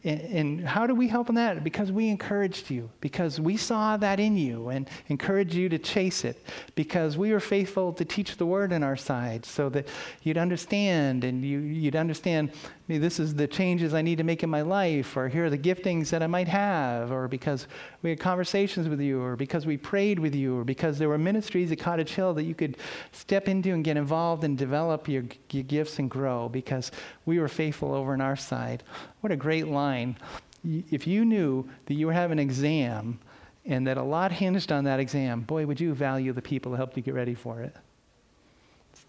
[0.06, 1.64] And, how do we help in that?
[1.64, 6.24] Because we encouraged you, because we saw that in you and encouraged you to chase
[6.24, 9.88] it, because we were faithful to teach the word on our side so that
[10.22, 12.52] you'd understand and you, you'd understand
[12.88, 15.58] this is the changes I need to make in my life, or here are the
[15.58, 17.68] giftings that I might have, or because
[18.04, 21.18] we had conversations with you, or because we prayed with you, or because there were
[21.18, 22.78] ministries at Cottage Hill that you could
[23.12, 26.92] step into and get involved and develop your, your gifts and grow, because
[27.26, 28.84] we were faithful over on our side.
[29.22, 30.18] What a great line.
[30.64, 33.20] If you knew that you were having an exam
[33.66, 36.76] and that a lot hinged on that exam, boy, would you value the people who
[36.76, 37.76] helped you get ready for it.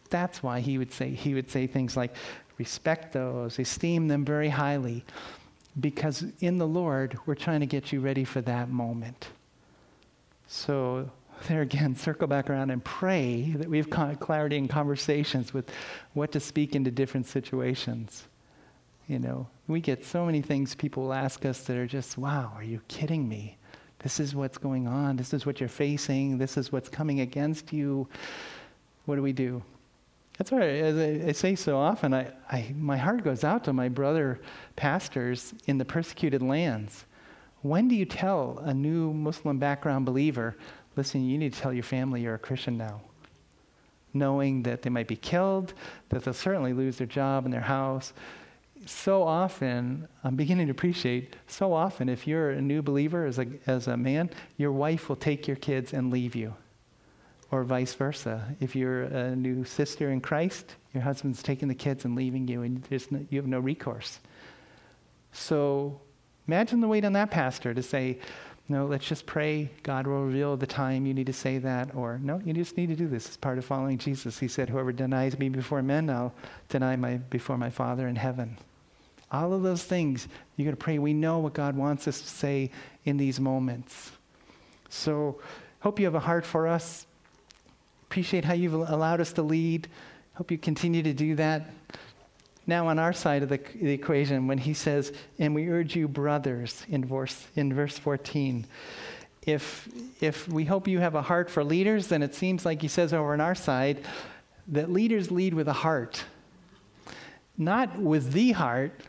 [0.09, 2.15] That's why he would say he would say things like,
[2.59, 5.05] respect those, esteem them very highly,
[5.79, 9.29] because in the Lord, we're trying to get you ready for that moment.
[10.49, 11.11] So,
[11.49, 13.91] there again, circle back around and pray that we have
[14.21, 15.71] clarity in conversations with
[16.15, 18.25] what to speak into different situations.
[19.07, 22.53] You know, we get so many things people will ask us that are just, wow,
[22.57, 23.57] are you kidding me?
[24.01, 25.17] This is what's going on.
[25.17, 26.39] This is what you're facing.
[26.39, 28.09] This is what's coming against you.
[29.05, 29.63] What do we do?
[30.39, 33.73] That's why, as I, I say so often, I, I, my heart goes out to
[33.73, 34.41] my brother
[34.77, 37.07] pastors in the persecuted lands.
[37.63, 40.57] When do you tell a new Muslim background believer,
[40.95, 43.01] listen, you need to tell your family you're a Christian now?
[44.13, 45.73] Knowing that they might be killed,
[46.11, 48.13] that they'll certainly lose their job and their house.
[48.85, 53.47] so often, I'm beginning to appreciate, so often, if you're a new believer as a,
[53.67, 56.55] as a man, your wife will take your kids and leave you.
[57.51, 58.57] Or vice versa.
[58.61, 62.63] If you're a new sister in Christ, your husband's taking the kids and leaving you,
[62.63, 64.19] and no, you have no recourse.
[65.33, 66.01] So
[66.49, 68.19] imagine the weight on that pastor to say,
[68.69, 69.71] no, let's just pray.
[69.85, 71.95] God will reveal the time you need to say that.
[71.95, 73.27] Or, no, you just need to do this.
[73.27, 74.39] It's part of following Jesus.
[74.39, 76.35] He said, Whoever denies me before men, I'll
[76.69, 78.59] deny my before my Father in heaven.
[79.31, 80.99] All of those things, you got to pray.
[80.99, 82.71] We know what God wants us to say
[83.05, 84.11] in these moments.
[84.89, 85.41] So,
[85.81, 87.07] hope you have a heart for us.
[88.09, 89.89] Appreciate how you've allowed us to lead.
[90.35, 91.71] Hope you continue to do that.
[92.67, 96.09] Now, on our side of the, the equation, when he says, and we urge you,
[96.09, 98.67] brothers, in verse, in verse 14,
[99.47, 99.89] if,
[100.21, 103.13] if we hope you have a heart for leaders, then it seems like he says
[103.13, 104.05] over on our side
[104.69, 106.25] that leaders lead with a heart.
[107.57, 109.01] Not with the heart,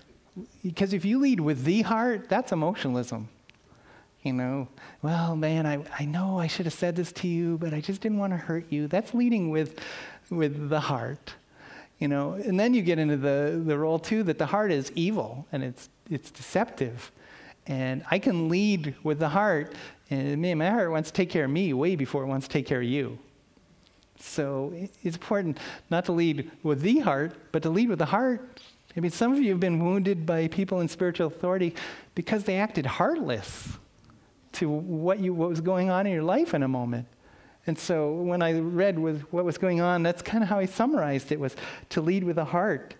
[0.63, 3.29] because if you lead with the heart, that's emotionalism.
[4.27, 4.67] You know,
[5.01, 8.01] well, man, I, I know I should have said this to you, but I just
[8.01, 8.87] didn't want to hurt you.
[8.87, 9.79] That's leading with,
[10.29, 11.33] with the heart
[11.99, 12.33] you know?
[12.33, 15.63] And then you get into the, the role too that the heart is evil and
[15.63, 17.11] it's it's deceptive.
[17.65, 19.73] And i can lead with the heart
[20.09, 22.53] and me my heart wants to take care of me way before it wants to
[22.53, 23.19] take care of you.
[24.19, 25.59] So it's important
[25.89, 28.61] not to lead with the heart but to lead with the heart.
[28.95, 31.75] I mean some of you have been wounded by people in spiritual authority
[32.15, 33.77] because they acted heartless
[34.57, 37.07] to what you what was going on in your life in a moment
[37.67, 40.67] and so when I read with what was going on, that's kind of how he
[40.67, 41.55] summarized it was
[41.89, 42.95] to lead with a heart.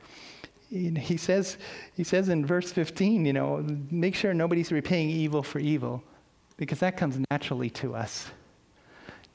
[0.69, 1.57] He says,
[1.95, 6.03] he says in verse 15, you know, make sure nobody's repaying evil for evil,
[6.57, 8.27] because that comes naturally to us.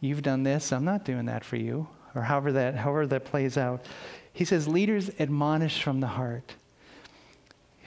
[0.01, 3.57] You've done this, I'm not doing that for you, or however that, however that plays
[3.57, 3.87] out.
[4.35, 6.55] He says, leaders admonish from the heart.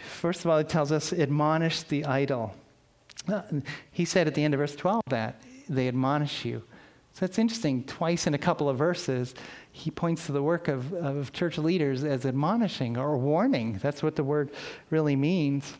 [0.04, 2.56] First of all, he tells us, admonish the idle.
[3.92, 6.64] He said at the end of verse 12 that they admonish you.
[7.14, 7.86] So it's interesting.
[7.86, 9.36] Twice in a couple of verses,
[9.72, 13.80] he points to the work of, of church leaders as admonishing or warning.
[13.82, 14.52] That's what the word
[14.90, 15.76] really means.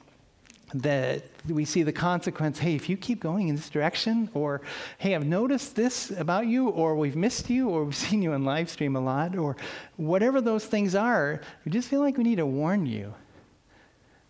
[0.74, 4.62] That we see the consequence hey, if you keep going in this direction, or
[4.98, 8.46] hey, I've noticed this about you, or we've missed you, or we've seen you on
[8.46, 9.58] live stream a lot, or
[9.98, 13.14] whatever those things are, we just feel like we need to warn you.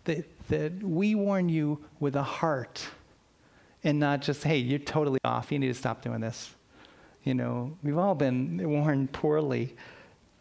[0.04, 2.86] That, that we warn you with a heart
[3.86, 5.52] and not just, hey, you're totally off.
[5.52, 6.54] You need to stop doing this.
[7.22, 9.76] You know, we've all been warned poorly,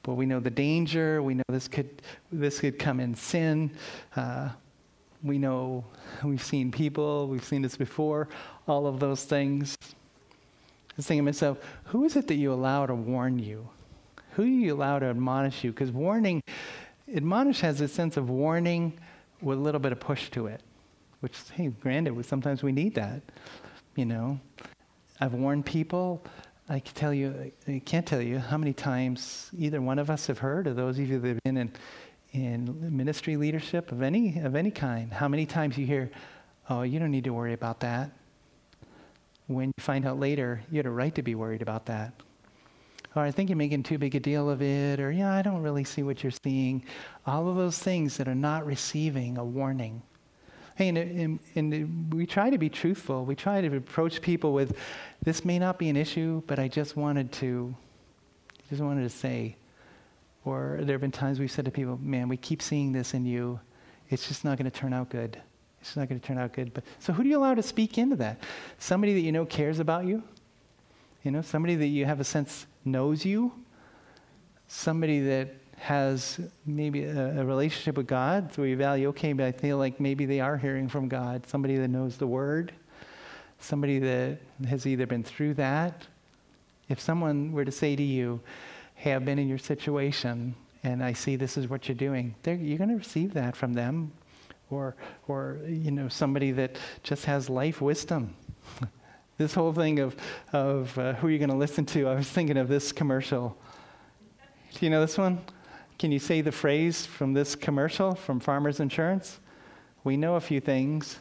[0.01, 1.21] but we know the danger.
[1.21, 3.71] We know this could this could come in sin.
[4.15, 4.49] Uh,
[5.23, 5.85] we know
[6.23, 7.27] we've seen people.
[7.27, 8.29] We've seen this before.
[8.67, 9.77] All of those things.
[9.83, 13.67] I was thinking to myself, who is it that you allow to warn you?
[14.31, 15.71] Who do you allow to admonish you?
[15.71, 16.41] Because warning,
[17.13, 18.93] admonish has a sense of warning
[19.41, 20.61] with a little bit of push to it,
[21.25, 23.23] which, hey, granted, sometimes we need that.
[23.95, 24.39] You know,
[25.19, 26.23] I've warned people
[26.69, 30.27] I can tell you, I can't tell you how many times either one of us
[30.27, 31.71] have heard, or those of you that have been in,
[32.31, 36.11] in ministry leadership of any, of any kind, how many times you hear,
[36.69, 38.11] oh, you don't need to worry about that.
[39.47, 42.13] When you find out later, you had a right to be worried about that.
[43.15, 45.63] Or I think you're making too big a deal of it, or yeah, I don't
[45.63, 46.83] really see what you're seeing.
[47.25, 50.03] All of those things that are not receiving a warning.
[50.75, 53.23] Hey, and, and, and, we try to be truthful.
[53.23, 54.77] We try to approach people with,
[55.23, 57.73] this may not be an issue, but I just wanted to,
[58.69, 59.55] just wanted to say.
[60.43, 63.25] Or there have been times we've said to people, man, we keep seeing this in
[63.25, 63.57] you.
[64.09, 65.41] It's just not going to turn out good.
[65.79, 66.73] It's not going to turn out good.
[66.73, 68.41] But so who do you allow to speak into that?
[68.77, 70.23] Somebody that you know cares about you.
[71.23, 73.53] You know, somebody that you have a sense knows you.
[74.67, 79.51] Somebody that has maybe a, a, relationship with God, so we value, okay, but I
[79.51, 82.71] feel like maybe they are hearing from God, somebody that knows the word,
[83.59, 86.07] somebody that has either been through that.
[86.89, 88.39] If someone were to say to you,
[88.95, 92.77] hey, I've been in your situation and I see this is what you're doing, you're
[92.77, 94.11] going to receive that from them.
[94.71, 94.95] Or,
[95.27, 98.35] or, you know, somebody that just has life wisdom.
[99.37, 100.15] this whole thing of,
[100.53, 103.55] of uh, who are you going to listen to, I was thinking of this commercial.
[104.73, 105.39] Do you know this one?
[105.97, 109.39] Can you say the phrase from this commercial from Farmers Insurance?
[110.03, 111.19] We know a few things.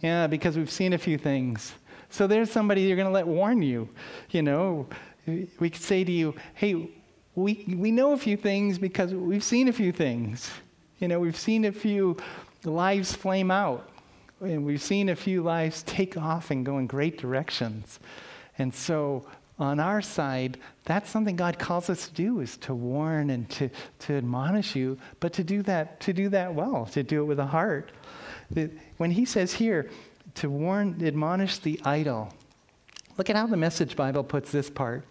[0.00, 1.72] Yeah, because we've seen a few things.
[2.08, 3.88] So there's somebody you're going to let warn you.
[4.30, 4.86] You know,
[5.26, 6.90] we could say to you, hey,
[7.34, 10.50] we, we know a few things because we've seen a few things.
[10.98, 12.16] You know, we've seen a few
[12.64, 13.90] lives flame out,
[14.40, 18.00] and we've seen a few lives take off and go in great directions.
[18.58, 19.26] And so
[19.58, 23.70] on our side, that's something God calls us to do is to warn and to,
[24.00, 27.38] to admonish you, but to do that to do that well, to do it with
[27.38, 27.92] a heart.
[28.98, 29.90] When he says here,
[30.34, 32.34] to warn, admonish the idle,
[33.16, 35.04] look at how the Message Bible puts this part.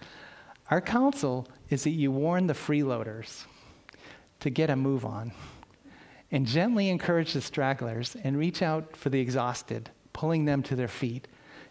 [0.69, 3.45] Our counsel is that you warn the freeloaders
[4.41, 5.31] to get a move on
[6.31, 10.87] and gently encourage the stragglers and reach out for the exhausted, pulling them to their
[10.87, 11.27] feet.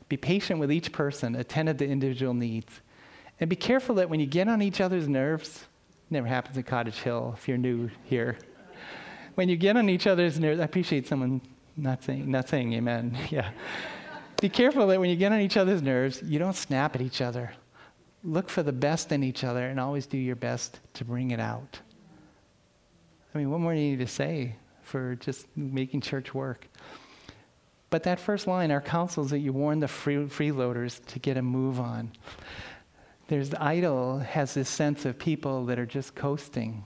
[0.09, 2.81] Be patient with each person, attentive to individual needs.
[3.41, 5.65] And be careful that when you get on each other's nerves,
[6.11, 8.39] never happens at Cottage Hill if you're new here.
[9.35, 11.41] When you get on each other's nerves, I appreciate someone
[11.77, 13.19] not saying, not saying amen.
[13.31, 13.51] Yeah.
[14.41, 17.23] Be careful that when you get on each other's nerves, you don't snap at each
[17.23, 17.53] other.
[18.23, 21.41] Look for the best in each other and always do your best to bring it
[21.41, 21.79] out.
[23.35, 26.69] I mean, what more do you need to say for just making church work?
[27.95, 31.37] But that first line, our counsel is that you warn the free, freeloaders to get
[31.37, 32.11] a move on.
[33.29, 36.85] There's the idle has this sense of people that are just coasting,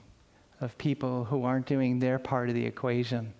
[0.61, 3.33] of people who aren't doing their part of the equation.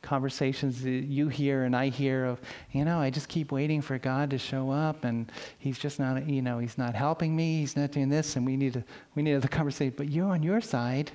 [0.00, 2.40] Conversations that you hear and I hear of,
[2.72, 6.26] you know, I just keep waiting for God to show up, and He's just not,
[6.26, 7.58] you know, He's not helping me.
[7.58, 8.82] He's not doing this, and we need to,
[9.14, 9.92] we need to conversation.
[9.98, 11.10] But you're on your side,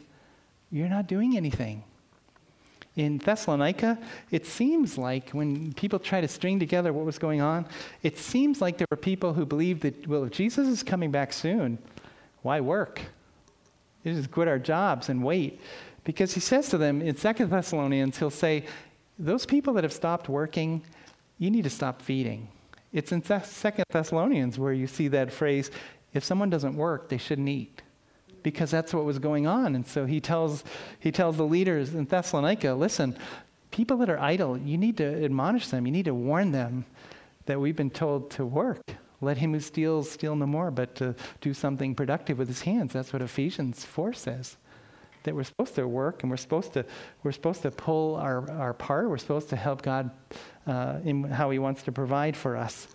[0.69, 1.85] you're not doing anything.
[2.97, 3.97] In Thessalonica,
[4.31, 7.65] it seems like when people try to string together what was going on,
[8.03, 11.31] it seems like there were people who believed that, well, if Jesus is coming back
[11.31, 11.77] soon,
[12.41, 13.01] why work?
[14.03, 15.61] We just quit our jobs and wait.
[16.03, 18.65] Because he says to them in Second Thessalonians, he'll say,
[19.17, 20.83] those people that have stopped working,
[21.37, 22.49] you need to stop feeding.
[22.91, 25.71] It's in Second Thessalonians where you see that phrase,
[26.13, 27.83] if someone doesn't work, they shouldn't eat
[28.43, 29.75] because that's what was going on.
[29.75, 30.63] And so he tells,
[30.99, 33.17] he tells the leaders in Thessalonica listen,
[33.71, 36.85] people that are idle, you need to admonish them, you need to warn them
[37.45, 38.95] that we've been told to work.
[39.21, 42.93] Let him who steals steal no more, but to do something productive with his hands.
[42.93, 44.57] That's what Ephesians 4 says.
[45.23, 46.85] That we're supposed to work and we're supposed to,
[47.21, 49.09] we're supposed to pull our, our part.
[49.09, 50.09] We're supposed to help God
[50.65, 52.87] uh, in how he wants to provide for us.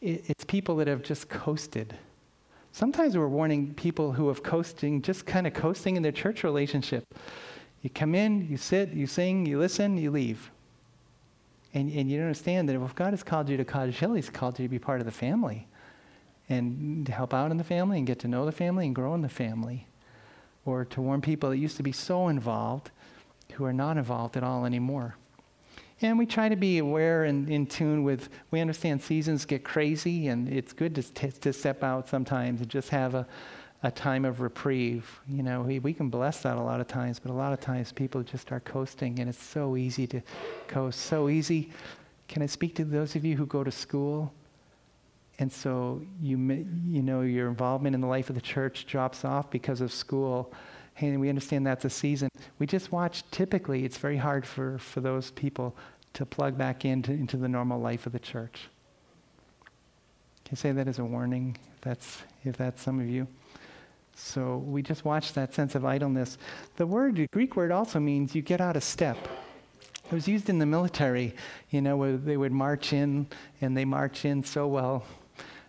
[0.00, 1.96] It, it's people that have just coasted
[2.74, 7.04] Sometimes we're warning people who have coasting, just kind of coasting in their church relationship.
[7.82, 10.50] You come in, you sit, you sing, you listen, you leave.
[11.72, 14.58] And, and you understand that if God has called you to Cottage Hill, He's called
[14.58, 15.68] you to be part of the family
[16.48, 19.14] and to help out in the family and get to know the family and grow
[19.14, 19.86] in the family.
[20.64, 22.90] Or to warn people that used to be so involved
[23.52, 25.14] who are not involved at all anymore.
[26.04, 30.28] And we try to be aware and in tune with, we understand seasons get crazy,
[30.28, 33.26] and it's good to, t- to step out sometimes and just have a,
[33.82, 35.22] a time of reprieve.
[35.26, 37.60] You know, we, we can bless that a lot of times, but a lot of
[37.62, 40.20] times people just are coasting, and it's so easy to
[40.68, 41.00] coast.
[41.00, 41.72] So easy.
[42.28, 44.30] Can I speak to those of you who go to school?
[45.38, 46.36] And so you,
[46.86, 50.52] you know, your involvement in the life of the church drops off because of school.
[51.00, 52.28] and we understand that's a season.
[52.58, 55.74] We just watch, typically, it's very hard for, for those people
[56.14, 58.68] to plug back into, into the normal life of the church.
[60.44, 63.26] Can say that as a warning, if that's, if that's some of you?
[64.16, 66.38] So we just watch that sense of idleness.
[66.76, 69.16] The word, the Greek word also means you get out of step.
[70.06, 71.34] It was used in the military,
[71.70, 73.26] you know, where they would march in
[73.60, 75.04] and they march in so well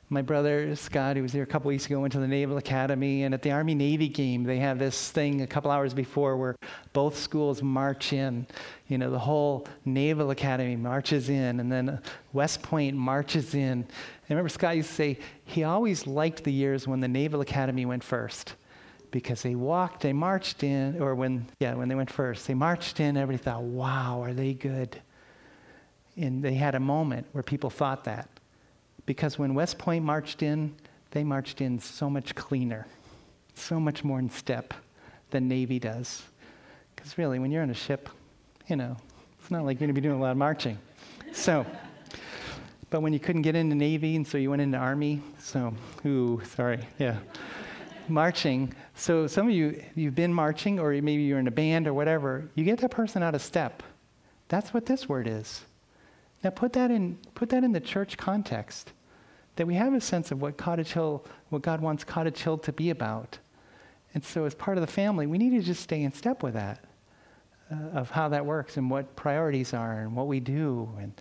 [0.10, 3.24] my brother Scott, who was here a couple weeks ago, went to the Naval Academy,
[3.24, 6.56] and at the Army Navy game, they have this thing a couple hours before where
[6.94, 8.46] both schools march in.
[8.88, 12.00] You know, the whole Naval Academy marches in, and then
[12.34, 13.86] West Point marches in.
[13.90, 17.86] I remember Scott used to say he always liked the years when the Naval Academy
[17.86, 18.54] went first
[19.10, 23.00] because they walked, they marched in, or when, yeah, when they went first, they marched
[23.00, 25.02] in, everybody thought, wow, are they good?
[26.18, 28.30] And they had a moment where people thought that.
[29.06, 30.76] Because when West Point marched in,
[31.12, 32.88] they marched in so much cleaner,
[33.54, 34.74] so much more in step
[35.30, 36.24] than Navy does.
[36.96, 38.10] Because really, when you're on a ship,
[38.68, 38.98] you know,
[39.40, 40.78] it's not like you're going to be doing a lot of marching.
[41.32, 41.66] So,
[42.90, 45.74] but when you couldn't get into Navy, and so you went into Army, so,
[46.06, 47.18] ooh, sorry, yeah.
[48.08, 48.74] marching.
[48.96, 52.50] So some of you, you've been marching, or maybe you're in a band or whatever,
[52.56, 53.84] you get that person out of step.
[54.48, 55.64] That's what this word is.
[56.46, 58.94] Now put that in, put that in the church context
[59.56, 62.72] that we have a sense of what Cottage Hill, what God wants Cottage Hill to
[62.72, 63.40] be about.
[64.14, 66.54] And so, as part of the family, we need to just stay in step with
[66.54, 66.84] that,
[67.72, 70.88] uh, of how that works and what priorities are and what we do.
[71.02, 71.20] And,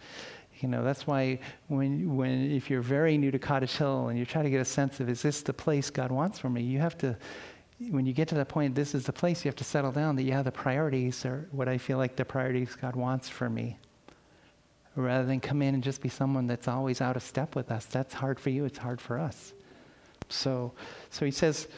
[0.60, 4.26] you know, that's why when, when, if you're very new to Cottage Hill and you
[4.26, 6.60] try to get a sense of, is this the place God wants for me?
[6.60, 7.16] You have to,
[7.88, 10.16] when you get to that point, this is the place, you have to settle down
[10.16, 13.78] that, yeah, the priorities are what I feel like the priorities God wants for me
[14.96, 17.84] rather than come in and just be someone that's always out of step with us.
[17.86, 19.52] That's hard for you, it's hard for us.
[20.28, 20.72] So,
[21.10, 21.68] so he says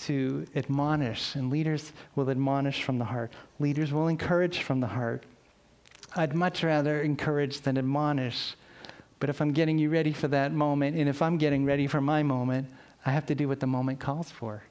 [0.00, 3.32] to admonish, and leaders will admonish from the heart.
[3.58, 5.24] Leaders will encourage from the heart.
[6.14, 8.54] I'd much rather encourage than admonish.
[9.18, 12.00] But if I'm getting you ready for that moment, and if I'm getting ready for
[12.00, 12.68] my moment,
[13.06, 14.62] I have to do what the moment calls for.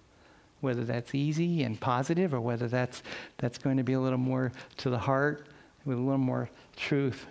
[0.61, 3.01] Whether that's easy and positive, or whether that's,
[3.37, 5.47] that's going to be a little more to the heart
[5.85, 7.25] with a little more truth.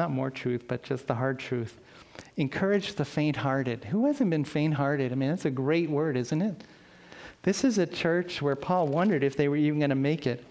[0.00, 1.78] Not more truth, but just the hard truth.
[2.38, 3.84] Encourage the faint hearted.
[3.84, 5.12] Who hasn't been faint hearted?
[5.12, 6.64] I mean, that's a great word, isn't it?
[7.42, 10.42] This is a church where Paul wondered if they were even going to make it.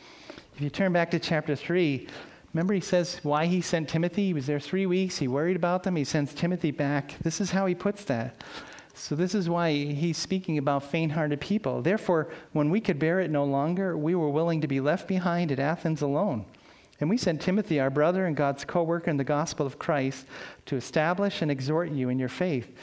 [0.54, 2.08] If you turn back to chapter 3,
[2.54, 4.28] remember he says why he sent Timothy?
[4.28, 5.18] He was there three weeks.
[5.18, 5.96] He worried about them.
[5.96, 7.18] He sends Timothy back.
[7.24, 8.44] This is how he puts that.
[8.94, 11.82] So, this is why he's speaking about faint hearted people.
[11.82, 15.52] Therefore, when we could bear it no longer, we were willing to be left behind
[15.52, 16.46] at Athens alone.
[17.00, 20.26] And we sent Timothy, our brother and God's co worker in the gospel of Christ,
[20.66, 22.76] to establish and exhort you in your faith.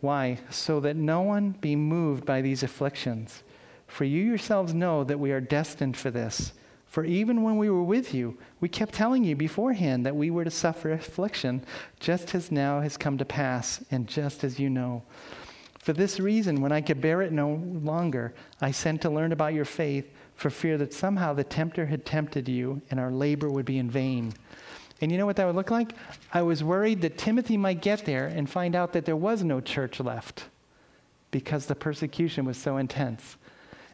[0.00, 0.38] Why?
[0.50, 3.42] So that no one be moved by these afflictions.
[3.86, 6.52] For you yourselves know that we are destined for this.
[6.86, 10.44] For even when we were with you, we kept telling you beforehand that we were
[10.44, 11.64] to suffer affliction,
[12.00, 15.02] just as now has come to pass, and just as you know.
[15.78, 19.54] For this reason, when I could bear it no longer, I sent to learn about
[19.54, 20.12] your faith
[20.42, 23.88] for fear that somehow the tempter had tempted you and our labor would be in
[23.88, 24.34] vain.
[25.00, 25.94] And you know what that would look like?
[26.32, 29.60] I was worried that Timothy might get there and find out that there was no
[29.60, 30.46] church left
[31.30, 33.36] because the persecution was so intense.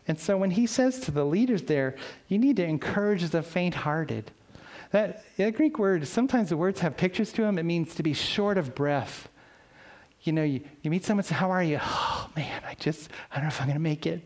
[0.07, 1.97] And so when he says to the leaders there,
[2.29, 4.31] you need to encourage the faint hearted.
[4.91, 7.59] That, that Greek word, sometimes the words have pictures to them.
[7.59, 9.29] It means to be short of breath.
[10.23, 11.79] You know, you, you meet someone and say, How are you?
[11.83, 14.23] Oh, man, I just, I don't know if I'm going to make it.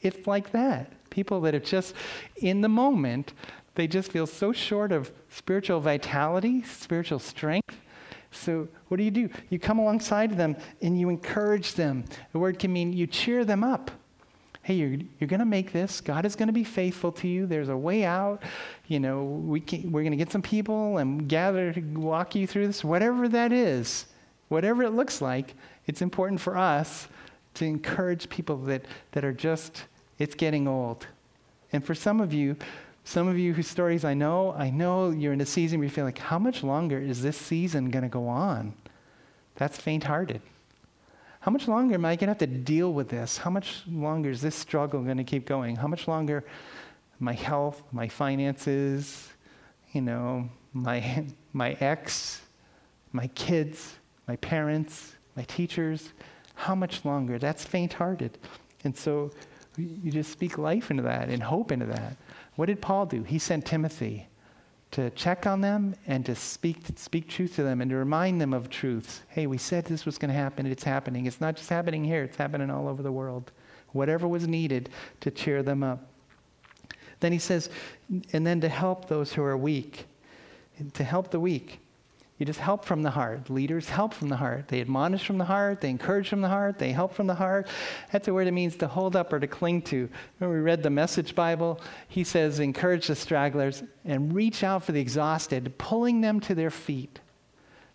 [0.00, 0.92] It's like that.
[1.12, 1.94] People that have just
[2.36, 3.34] in the moment,
[3.74, 7.76] they just feel so short of spiritual vitality, spiritual strength.
[8.30, 9.28] So, what do you do?
[9.50, 12.04] You come alongside them and you encourage them.
[12.32, 13.90] The word can mean you cheer them up.
[14.62, 16.00] Hey, you're, you're going to make this.
[16.00, 17.46] God is going to be faithful to you.
[17.46, 18.42] There's a way out.
[18.86, 22.46] You know, we can, we're going to get some people and gather to walk you
[22.46, 22.82] through this.
[22.82, 24.06] Whatever that is,
[24.48, 25.54] whatever it looks like,
[25.86, 27.08] it's important for us
[27.54, 29.84] to encourage people that, that are just
[30.22, 31.06] it's getting old.
[31.72, 32.56] And for some of you,
[33.02, 35.90] some of you whose stories I know, I know you're in a season where you
[35.90, 38.72] feel like, how much longer is this season going to go on?
[39.56, 40.40] That's faint hearted.
[41.40, 43.36] How much longer am I going to have to deal with this?
[43.36, 45.74] How much longer is this struggle going to keep going?
[45.74, 46.44] How much longer
[47.18, 49.28] my health, my finances,
[49.92, 52.42] you know, my, my ex,
[53.10, 53.94] my kids,
[54.28, 56.12] my parents, my teachers,
[56.54, 57.40] how much longer?
[57.40, 58.38] That's faint hearted.
[58.84, 59.32] And so
[59.76, 62.16] you just speak life into that and hope into that.
[62.56, 63.22] What did Paul do?
[63.22, 64.28] He sent Timothy
[64.92, 68.52] to check on them and to speak, speak truth to them and to remind them
[68.52, 69.22] of truths.
[69.28, 71.26] Hey, we said this was going to happen, it's happening.
[71.26, 73.50] It's not just happening here, it's happening all over the world.
[73.92, 76.06] Whatever was needed to cheer them up.
[77.20, 77.70] Then he says,
[78.32, 80.06] and then to help those who are weak,
[80.94, 81.80] to help the weak.
[82.38, 83.50] You just help from the heart.
[83.50, 84.66] Leaders help from the heart.
[84.68, 85.80] They admonish from the heart.
[85.80, 86.78] They encourage from the heart.
[86.78, 87.68] They help from the heart.
[88.10, 90.08] That's a word it means to hold up or to cling to.
[90.38, 94.92] When we read the Message Bible, he says, encourage the stragglers and reach out for
[94.92, 97.20] the exhausted, pulling them to their feet.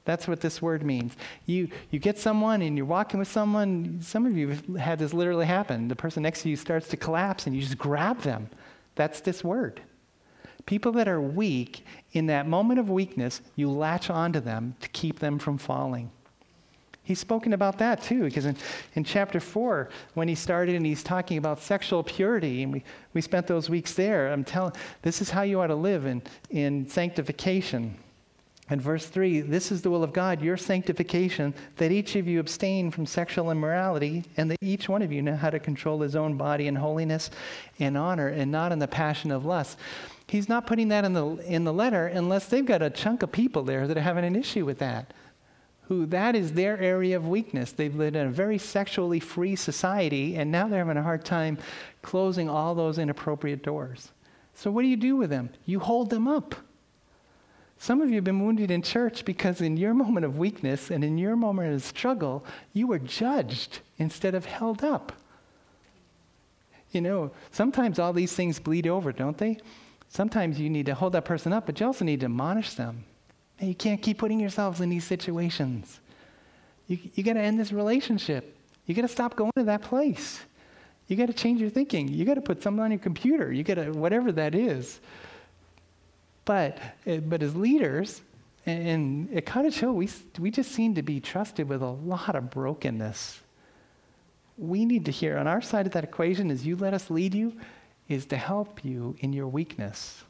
[0.05, 1.17] That's what this word means.
[1.45, 3.99] You, you get someone and you're walking with someone.
[4.01, 5.89] Some of you have had this literally happen.
[5.89, 8.49] The person next to you starts to collapse and you just grab them.
[8.95, 9.81] That's this word.
[10.65, 11.85] People that are weak,
[12.17, 16.11] in that moment of weakness, you latch onto them to keep them from falling.
[17.03, 18.57] He's spoken about that too, because in,
[18.95, 23.21] in chapter 4, when he started and he's talking about sexual purity, and we, we
[23.21, 26.85] spent those weeks there, I'm telling this is how you ought to live in, in
[26.89, 27.97] sanctification.
[28.69, 32.41] And verse 3 this is the will of God, your sanctification, that each of you
[32.41, 36.17] abstain from sexual immorality, and that each one of you know how to control his
[36.17, 37.29] own body in holiness
[37.79, 39.77] and honor, and not in the passion of lust.
[40.27, 43.31] He's not putting that in the, in the letter unless they've got a chunk of
[43.31, 45.13] people there that are having an issue with that.
[45.87, 47.71] Who that is their area of weakness.
[47.71, 51.57] They've lived in a very sexually free society, and now they're having a hard time
[52.01, 54.11] closing all those inappropriate doors.
[54.53, 55.49] So, what do you do with them?
[55.65, 56.55] You hold them up.
[57.77, 61.05] Some of you have been wounded in church because in your moment of weakness and
[61.05, 65.13] in your moment of struggle, you were judged instead of held up.
[66.91, 69.59] You know, sometimes all these things bleed over, don't they?
[70.09, 73.03] Sometimes you need to hold that person up, but you also need to admonish them.
[73.59, 75.99] You can't keep putting yourselves in these situations.
[76.87, 78.55] You, you got to end this relationship.
[78.85, 80.41] You got to stop going to that place.
[81.07, 82.07] You got to change your thinking.
[82.07, 83.51] You got to put something on your computer.
[83.51, 84.99] You got to, whatever that is.
[86.45, 88.21] But, eh, but as leaders,
[88.65, 92.49] and at Cottage Hill, we, we just seem to be trusted with a lot of
[92.49, 93.41] brokenness.
[94.57, 97.33] we need to hear on our side of that equation is you let us lead
[97.33, 97.53] you
[98.09, 100.23] is to help you in your weakness.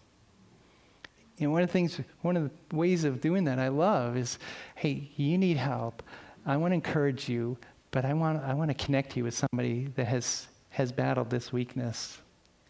[1.39, 4.39] And one of the things, one of the ways of doing that I love is,
[4.75, 6.01] hey, you need help.
[6.45, 7.57] I want to encourage you,
[7.91, 11.53] but I want, I want to connect you with somebody that has, has battled this
[11.53, 12.19] weakness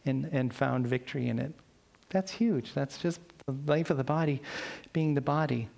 [0.06, 1.54] and, and found victory in it.
[2.10, 2.74] That's huge.
[2.74, 4.42] That's just the life of the body
[4.94, 5.70] being the body.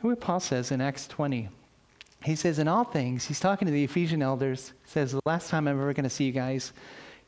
[0.00, 1.48] What Paul says in Acts 20.
[2.24, 5.66] He says, in all things, he's talking to the Ephesian elders, says, the last time
[5.66, 6.72] I'm ever going to see you guys,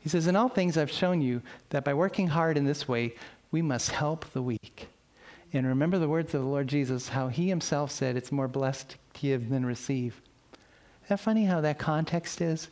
[0.05, 1.41] he says, In all things I've shown you
[1.71, 3.15] that by working hard in this way,
[3.51, 4.89] we must help the weak.
[5.55, 8.91] And remember the words of the Lord Jesus, how he himself said, It's more blessed
[8.91, 10.21] to give than receive.
[11.05, 12.69] Isn't that funny how that context is?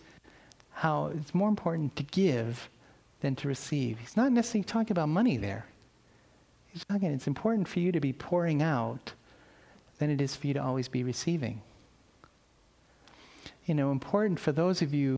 [0.75, 2.69] How it's more important to give
[3.23, 3.99] than to receive.
[3.99, 5.65] He's not necessarily talking about money there.
[6.71, 9.13] He's talking, it's important for you to be pouring out
[9.99, 11.63] than it is for you to always be receiving.
[13.65, 15.17] You know, important for those of you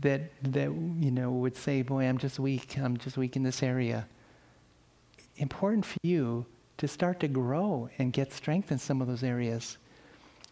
[0.00, 0.70] that that
[1.00, 2.78] you know would say, "Boy, I'm just weak.
[2.78, 4.06] I'm just weak in this area."
[5.36, 6.46] Important for you
[6.78, 9.78] to start to grow and get strength in some of those areas.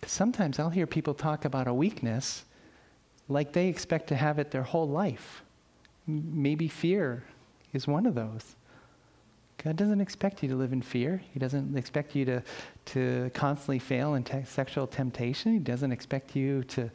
[0.04, 2.44] Sometimes I'll hear people talk about a weakness
[3.28, 5.42] like they expect to have it their whole life.
[6.06, 7.24] Maybe fear
[7.72, 8.54] is one of those.
[9.62, 11.22] God doesn't expect you to live in fear.
[11.32, 12.42] He doesn't expect you to,
[12.86, 15.52] to constantly fail in te- sexual temptation.
[15.52, 16.90] He doesn't expect you to,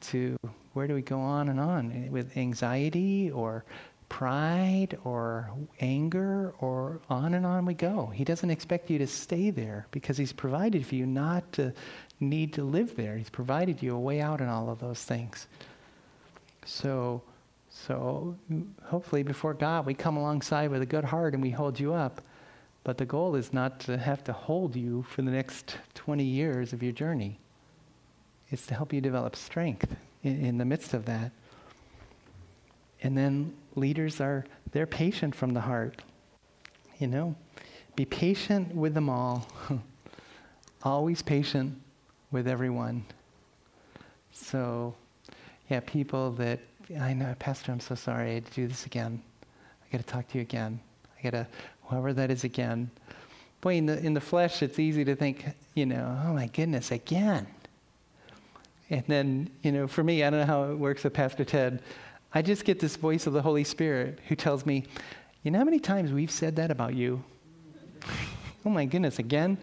[0.00, 0.36] to
[0.74, 1.92] where do we go on and on?
[1.92, 3.64] Eh, with anxiety or
[4.08, 5.50] pride or
[5.80, 8.06] anger or on and on we go.
[8.14, 11.72] He doesn't expect you to stay there because He's provided for you not to
[12.20, 13.16] need to live there.
[13.16, 15.46] He's provided you a way out in all of those things.
[16.64, 17.22] So,
[17.70, 21.78] so mm, hopefully before God we come alongside with a good heart and we hold
[21.80, 22.20] you up.
[22.82, 26.72] But the goal is not to have to hold you for the next 20 years
[26.72, 27.38] of your journey.
[28.50, 31.30] It's to help you develop strength in, in the midst of that.
[33.02, 36.02] And then leaders are, they're patient from the heart.
[36.98, 37.36] You know,
[37.94, 39.46] be patient with them all.
[40.82, 41.80] Always patient
[42.30, 43.04] with everyone.
[44.32, 44.94] So,
[45.70, 46.60] yeah, people that,
[47.00, 49.22] I know, Pastor, I'm so sorry I to do this again.
[49.42, 50.80] I got to talk to you again.
[51.18, 51.46] I got to,
[51.84, 52.90] whoever that is again.
[53.60, 56.90] Boy, in the, in the flesh, it's easy to think, you know, oh my goodness,
[56.90, 57.46] again.
[58.90, 61.82] And then, you know, for me, I don't know how it works with Pastor Ted.
[62.32, 64.84] I just get this voice of the Holy Spirit who tells me,
[65.42, 67.22] you know how many times we've said that about you?
[68.66, 69.58] oh my goodness, again?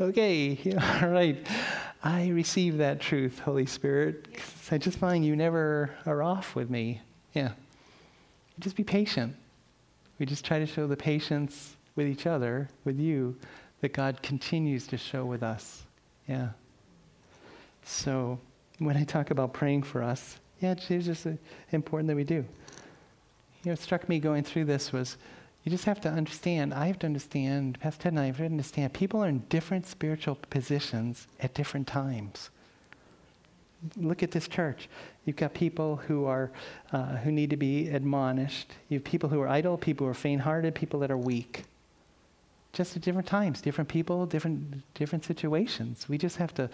[0.00, 0.58] okay,
[1.02, 1.46] all right.
[2.02, 4.36] I receive that truth, Holy Spirit.
[4.70, 7.00] I just find you never are off with me.
[7.32, 7.52] Yeah.
[8.58, 9.34] Just be patient.
[10.18, 13.36] We just try to show the patience with each other, with you,
[13.80, 15.84] that God continues to show with us.
[16.28, 16.50] Yeah.
[17.84, 18.38] So
[18.78, 21.26] when I talk about praying for us, yeah, it's just
[21.72, 22.34] important that we do.
[22.34, 22.44] You
[23.66, 25.16] know, what struck me going through this was
[25.64, 28.44] you just have to understand, I have to understand, Pastor Ted and I have to
[28.44, 32.50] understand, people are in different spiritual positions at different times.
[33.96, 34.88] Look at this church.
[35.24, 36.50] You've got people who are
[36.92, 38.72] uh, who need to be admonished.
[38.88, 41.64] You have people who are idle, people who are faint-hearted, people that are weak.
[42.72, 46.08] Just at different times, different people, different different situations.
[46.08, 46.70] We just have to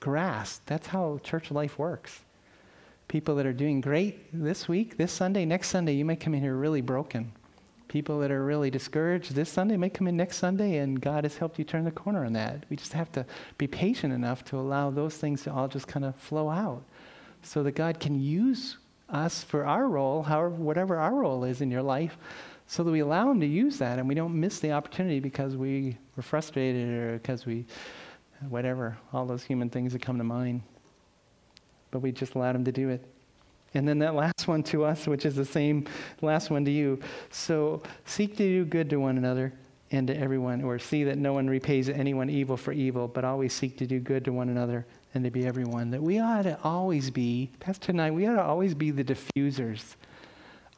[0.00, 0.62] grasp.
[0.66, 2.20] That's how church life works.
[3.08, 6.40] People that are doing great this week, this Sunday, next Sunday, you may come in
[6.40, 7.32] here really broken.
[7.88, 11.36] People that are really discouraged this Sunday may come in next Sunday, and God has
[11.36, 12.64] helped you turn the corner on that.
[12.70, 13.26] We just have to
[13.58, 16.84] be patient enough to allow those things to all just kind of flow out
[17.42, 18.76] so that God can use
[19.08, 22.16] us for our role, however, whatever our role is in your life,
[22.68, 25.56] so that we allow Him to use that and we don't miss the opportunity because
[25.56, 27.66] we were frustrated or because we
[28.48, 30.62] whatever, all those human things that come to mind.
[31.90, 33.04] But we just allowed him to do it.
[33.74, 35.86] And then that last one to us, which is the same
[36.22, 37.00] last one to you.
[37.30, 39.52] So seek to do good to one another
[39.92, 43.52] and to everyone, or see that no one repays anyone evil for evil, but always
[43.52, 45.90] seek to do good to one another and to be everyone.
[45.90, 49.96] That we ought to always be, Pastor tonight, we ought to always be the diffusers.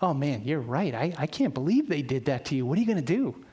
[0.01, 0.95] Oh man, you're right.
[0.95, 2.65] I, I can't believe they did that to you.
[2.65, 3.45] What are you going to do?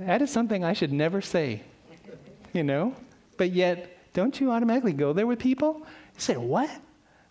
[0.00, 1.62] That is something I should never say.
[2.54, 2.96] You know?
[3.40, 5.78] But yet, don't you automatically go there with people?
[6.14, 6.68] You say, What?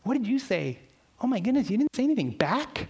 [0.02, 0.80] What did you say?
[1.22, 2.88] Oh my goodness, you didn't say anything back?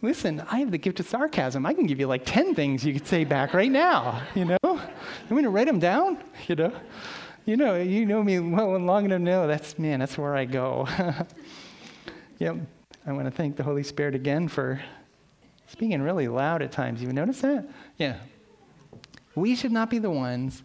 [0.00, 1.66] Listen, I have the gift of sarcasm.
[1.66, 4.56] I can give you like 10 things you could say back right now, you know?
[4.62, 6.16] Want me to write them down?
[6.46, 6.72] You know?
[7.44, 10.34] You know, you know me well and long enough to know that's, man, that's where
[10.34, 10.88] I go.
[12.38, 12.56] yep.
[13.06, 14.80] I want to thank the Holy Spirit again for
[15.66, 17.02] speaking really loud at times.
[17.02, 17.68] You notice that?
[17.98, 18.16] Yeah.
[19.34, 20.62] We should not be the ones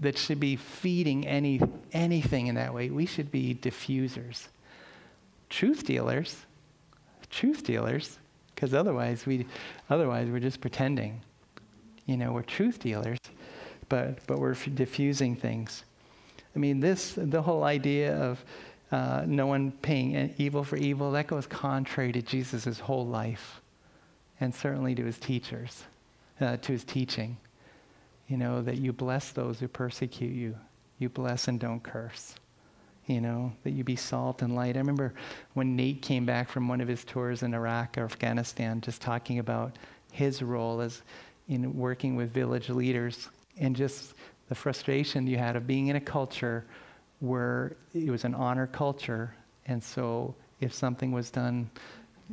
[0.00, 1.60] that should be feeding any,
[1.92, 2.90] anything in that way.
[2.90, 4.48] We should be diffusers.
[5.50, 6.46] truth dealers,
[7.30, 8.18] truth dealers,
[8.54, 9.46] because otherwise we,
[9.90, 11.20] otherwise we're just pretending.
[12.06, 13.18] You know, we're truth dealers,
[13.88, 15.84] but but we're diffusing things.
[16.56, 18.44] I mean, this the whole idea of
[18.90, 23.60] uh, no one paying evil for evil that goes contrary to Jesus' whole life,
[24.40, 25.84] and certainly to his teachers,
[26.40, 27.36] uh, to his teaching.
[28.32, 30.56] You know that you bless those who persecute you,
[30.98, 32.34] you bless and don't curse
[33.06, 34.74] you know, that you be salt and light.
[34.76, 35.12] I remember
[35.52, 39.38] when Nate came back from one of his tours in Iraq or Afghanistan, just talking
[39.38, 39.76] about
[40.12, 41.02] his role as
[41.48, 43.28] in working with village leaders
[43.58, 44.14] and just
[44.48, 46.64] the frustration you had of being in a culture
[47.20, 49.34] where it was an honor culture.
[49.66, 51.68] And so if something was done,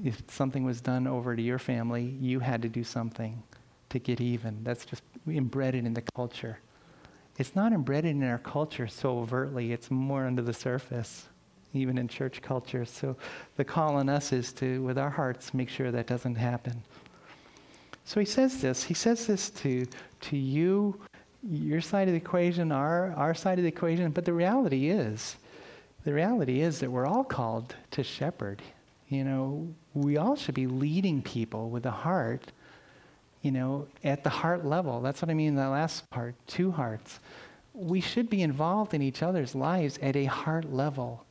[0.01, 3.43] if something was done over to your family, you had to do something
[3.89, 4.63] to get even.
[4.63, 6.59] That's just embedded in the culture
[7.39, 11.29] it's not embedded in our culture so overtly, it's more under the surface,
[11.73, 12.83] even in church culture.
[12.83, 13.15] So
[13.55, 16.83] the call on us is to, with our hearts, make sure that doesn't happen.
[18.03, 18.83] So he says this.
[18.83, 19.87] He says this to,
[20.21, 20.99] to you,
[21.41, 24.11] your side of the equation, our, our side of the equation.
[24.11, 25.37] But the reality is,
[26.03, 28.61] the reality is that we're all called to shepherd.
[29.07, 32.51] You know, we all should be leading people with a heart
[33.41, 35.01] you know, at the heart level.
[35.01, 37.19] That's what I mean in that last part, two hearts.
[37.73, 41.25] We should be involved in each other's lives at a heart level,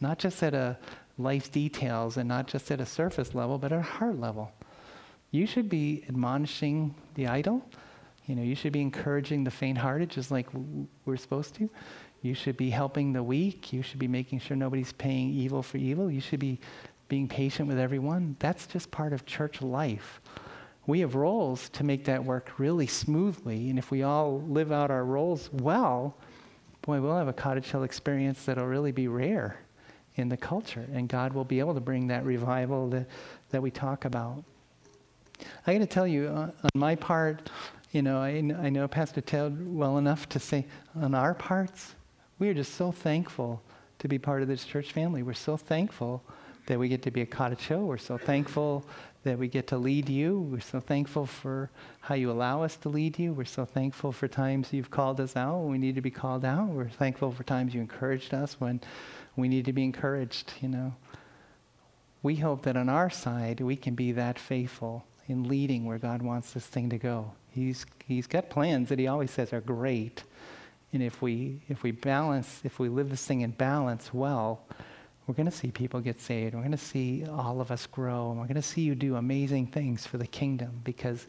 [0.00, 0.78] not just at a
[1.18, 4.50] life details and not just at a surface level, but at a heart level.
[5.30, 7.64] You should be admonishing the idle.
[8.26, 10.46] You know, you should be encouraging the faint-hearted, just like
[11.04, 11.68] we're supposed to.
[12.22, 13.70] You should be helping the weak.
[13.72, 16.10] You should be making sure nobody's paying evil for evil.
[16.10, 16.58] You should be
[17.08, 18.36] being patient with everyone.
[18.38, 20.22] That's just part of church life
[20.86, 23.70] we have roles to make that work really smoothly.
[23.70, 26.16] And if we all live out our roles well,
[26.82, 29.60] boy, we'll have a cottage hill experience that'll really be rare
[30.16, 30.86] in the culture.
[30.92, 33.06] And God will be able to bring that revival that,
[33.50, 34.44] that we talk about.
[35.66, 37.50] I got to tell you, uh, on my part,
[37.92, 41.94] you know, I, I know Pastor Ted well enough to say, on our parts,
[42.38, 43.62] we are just so thankful
[44.00, 45.22] to be part of this church family.
[45.22, 46.22] We're so thankful
[46.66, 47.82] that we get to be a cottage hill.
[47.86, 48.86] We're so thankful
[49.24, 50.38] that we get to lead you.
[50.38, 51.70] We're so thankful for
[52.00, 53.32] how you allow us to lead you.
[53.32, 56.44] We're so thankful for times you've called us out when we need to be called
[56.44, 56.68] out.
[56.68, 58.80] We're thankful for times you encouraged us when
[59.36, 60.94] we need to be encouraged, you know.
[62.22, 66.22] We hope that on our side we can be that faithful in leading where God
[66.22, 67.32] wants this thing to go.
[67.50, 70.22] He's, he's got plans that he always says are great.
[70.92, 74.62] And if we, if we balance, if we live this thing in balance well,
[75.26, 76.54] we're going to see people get saved.
[76.54, 78.30] We're going to see all of us grow.
[78.30, 81.26] And we're going to see you do amazing things for the kingdom because,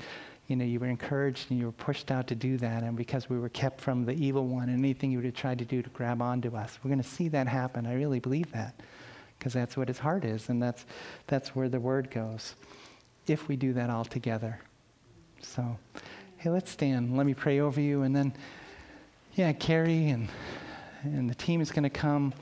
[0.48, 2.84] you know, you were encouraged and you were pushed out to do that.
[2.84, 5.60] And because we were kept from the evil one and anything you would have tried
[5.60, 6.78] to do to grab onto us.
[6.84, 7.86] We're going to see that happen.
[7.86, 8.76] I really believe that
[9.40, 10.50] because that's what his heart is.
[10.50, 10.86] And that's,
[11.28, 12.56] that's where the word goes
[13.28, 14.60] if we do that all together.
[15.42, 15.78] So,
[16.38, 17.16] hey, let's stand.
[17.16, 18.02] Let me pray over you.
[18.02, 18.34] And then,
[19.36, 20.28] yeah, Carrie and,
[21.04, 22.34] and the team is going to come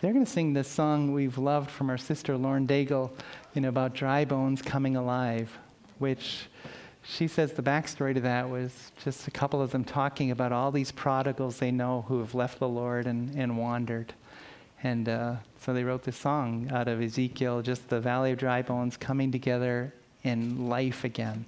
[0.00, 3.10] they're going to sing this song we've loved from our sister Lauren Daigle,
[3.54, 5.56] you know, about dry bones coming alive,
[5.98, 6.48] which
[7.02, 10.70] she says the backstory to that was just a couple of them talking about all
[10.70, 14.12] these prodigals they know who have left the Lord and, and wandered.
[14.82, 18.62] And uh, so they wrote this song out of Ezekiel, just the valley of dry
[18.62, 19.92] bones coming together
[20.24, 21.44] in life again.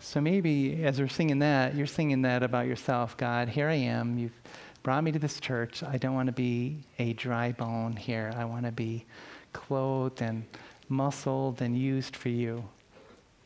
[0.00, 3.16] So maybe as we're singing that, you're singing that about yourself.
[3.16, 4.18] God, here I am.
[4.18, 4.40] You've
[4.88, 5.82] brought me to this church.
[5.82, 8.32] I don't want to be a dry bone here.
[8.34, 9.04] I want to be
[9.52, 10.42] clothed and
[10.88, 12.64] muscled and used for you.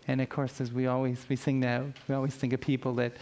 [0.07, 3.15] And of course, as we always we sing that, we always think of people that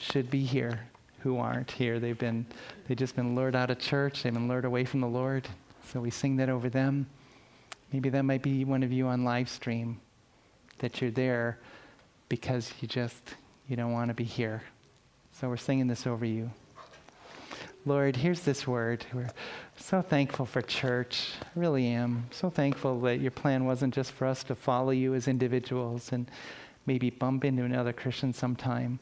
[0.00, 0.80] should be here
[1.20, 2.00] who aren't here.
[2.00, 2.44] They've been
[2.88, 4.24] they've just been lured out of church.
[4.24, 5.46] They've been lured away from the Lord.
[5.92, 7.06] So we sing that over them.
[7.92, 10.00] Maybe that might be one of you on live stream
[10.78, 11.60] that you're there
[12.28, 13.36] because you just
[13.68, 14.60] you don't want to be here.
[15.30, 16.50] So we're singing this over you.
[17.86, 19.06] Lord, here's this word.
[19.14, 19.30] We're
[19.78, 21.30] so thankful for church.
[21.42, 22.26] I really am.
[22.30, 26.30] So thankful that your plan wasn't just for us to follow you as individuals and
[26.84, 28.98] maybe bump into another Christian sometime.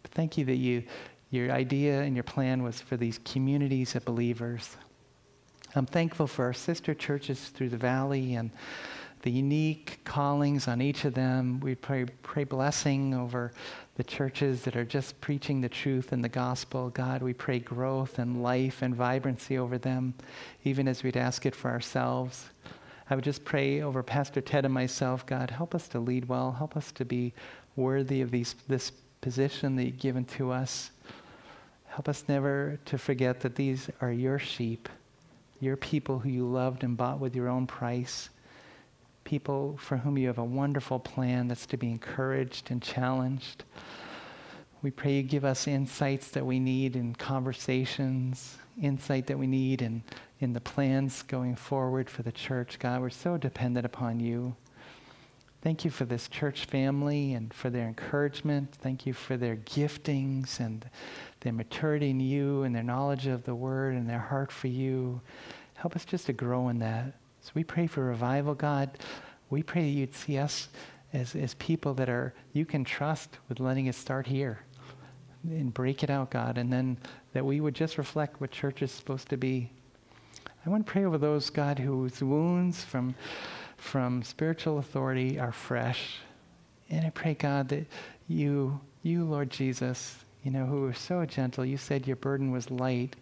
[0.00, 0.84] But thank you that you,
[1.30, 4.78] your idea and your plan was for these communities of believers.
[5.74, 8.50] I'm thankful for our sister churches through the valley and
[9.20, 11.60] the unique callings on each of them.
[11.60, 13.52] We pray, pray blessing over
[14.02, 16.90] the churches that are just preaching the truth and the gospel.
[16.90, 20.14] God, we pray growth and life and vibrancy over them,
[20.64, 22.50] even as we'd ask it for ourselves.
[23.08, 26.50] I would just pray over Pastor Ted and myself, God, help us to lead well,
[26.50, 27.32] help us to be
[27.76, 28.90] worthy of these, this
[29.20, 30.90] position that you've given to us.
[31.86, 34.88] Help us never to forget that these are your sheep
[35.60, 38.30] your people who you loved and bought with your own price,
[39.24, 43.64] people for whom you have a wonderful plan that's to be encouraged and challenged.
[44.82, 49.80] We pray you give us insights that we need in conversations, insight that we need
[49.80, 50.02] in,
[50.40, 52.78] in the plans going forward for the church.
[52.80, 54.56] God, we're so dependent upon you.
[55.62, 58.74] Thank you for this church family and for their encouragement.
[58.74, 60.84] Thank you for their giftings and
[61.40, 65.20] their maturity in you and their knowledge of the word and their heart for you.
[65.74, 67.14] Help us just to grow in that.
[67.42, 68.98] So we pray for revival, God.
[69.50, 70.68] We pray that you'd see us
[71.12, 74.60] as, as people that are you can trust with letting us start here
[75.44, 76.96] and break it out, God, and then
[77.32, 79.70] that we would just reflect what church is supposed to be.
[80.64, 83.16] I want to pray over those, God, whose wounds from,
[83.76, 86.18] from spiritual authority are fresh.
[86.90, 87.86] And I pray, God, that
[88.28, 92.70] you, you, Lord Jesus, you know, who are so gentle, you said your burden was
[92.70, 93.16] light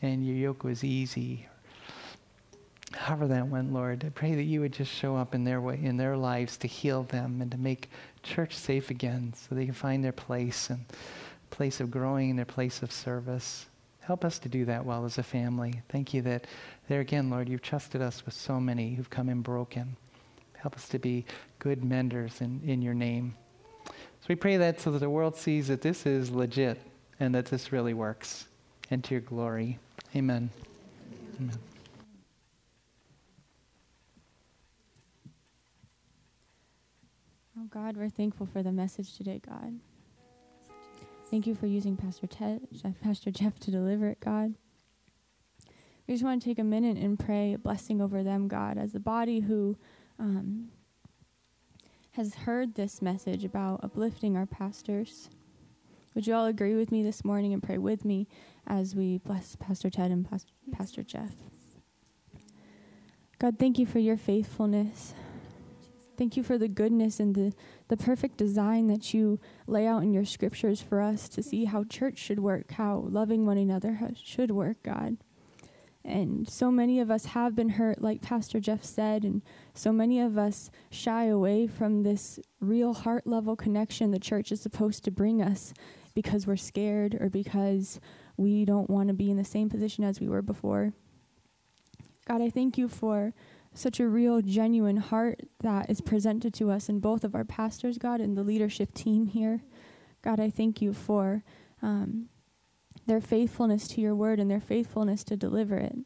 [0.00, 1.48] and your yoke was easy.
[2.94, 5.80] However that went, Lord, I pray that you would just show up in their way,
[5.82, 7.90] in their lives to heal them and to make
[8.22, 10.84] church safe again so they can find their place and
[11.50, 13.66] place of growing and their place of service.
[14.00, 15.82] Help us to do that well as a family.
[15.88, 16.46] Thank you that
[16.88, 19.96] there again, Lord, you've trusted us with so many who've come in broken.
[20.56, 21.24] Help us to be
[21.58, 23.34] good menders in, in your name.
[23.86, 26.80] So we pray that so that the world sees that this is legit
[27.20, 28.46] and that this really works.
[28.90, 29.78] And to your glory.
[30.14, 30.50] Amen.
[31.40, 31.58] Amen.
[37.56, 39.78] Oh God, we're thankful for the message today, God.
[41.30, 42.66] Thank you for using Pastor Ted,
[43.00, 44.54] Pastor Jeff to deliver it, God.
[46.08, 48.96] We just want to take a minute and pray a blessing over them, God, as
[48.96, 49.78] a body who
[50.18, 50.70] um,
[52.12, 55.30] has heard this message about uplifting our pastors.
[56.16, 58.26] Would you all agree with me this morning and pray with me
[58.66, 60.28] as we bless Pastor Ted and
[60.72, 61.36] Pastor Jeff?
[63.38, 65.14] God, thank you for your faithfulness.
[66.16, 67.52] Thank you for the goodness and the,
[67.88, 71.84] the perfect design that you lay out in your scriptures for us to see how
[71.84, 75.16] church should work, how loving one another should work, God.
[76.04, 79.40] And so many of us have been hurt, like Pastor Jeff said, and
[79.72, 84.60] so many of us shy away from this real heart level connection the church is
[84.60, 85.72] supposed to bring us
[86.14, 88.00] because we're scared or because
[88.36, 90.92] we don't want to be in the same position as we were before.
[92.26, 93.32] God, I thank you for
[93.74, 97.98] such a real, genuine heart that is presented to us in both of our pastors,
[97.98, 99.62] God, and the leadership team here.
[100.22, 101.42] God, I thank you for
[101.82, 102.28] um,
[103.06, 105.96] their faithfulness to your word and their faithfulness to deliver it.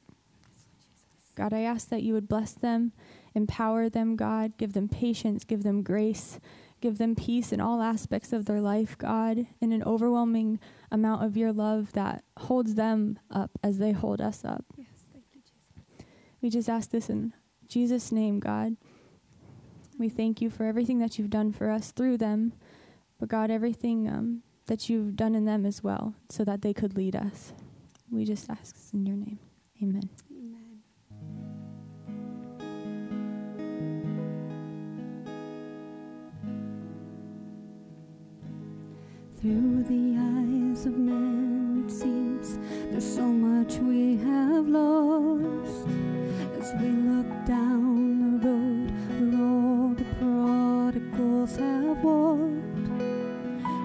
[1.36, 2.92] God, I ask that you would bless them,
[3.34, 6.40] empower them, God, give them patience, give them grace,
[6.80, 10.58] give them peace in all aspects of their life, God, in an overwhelming
[10.90, 14.64] amount of your love that holds them up as they hold us up.
[14.76, 16.06] Yes, thank you, Jesus.
[16.40, 17.32] We just ask this in
[17.68, 18.76] Jesus' name, God.
[19.98, 22.52] We thank you for everything that you've done for us through them,
[23.18, 26.96] but God, everything um, that you've done in them as well, so that they could
[26.96, 27.52] lead us.
[28.10, 29.38] We just ask in your name.
[29.82, 30.08] Amen.
[39.40, 42.58] Through the eyes of men, it seems
[42.90, 45.86] there's so much we have lost
[46.60, 48.48] as we look down the
[49.36, 52.88] road where all the prodigals have walked.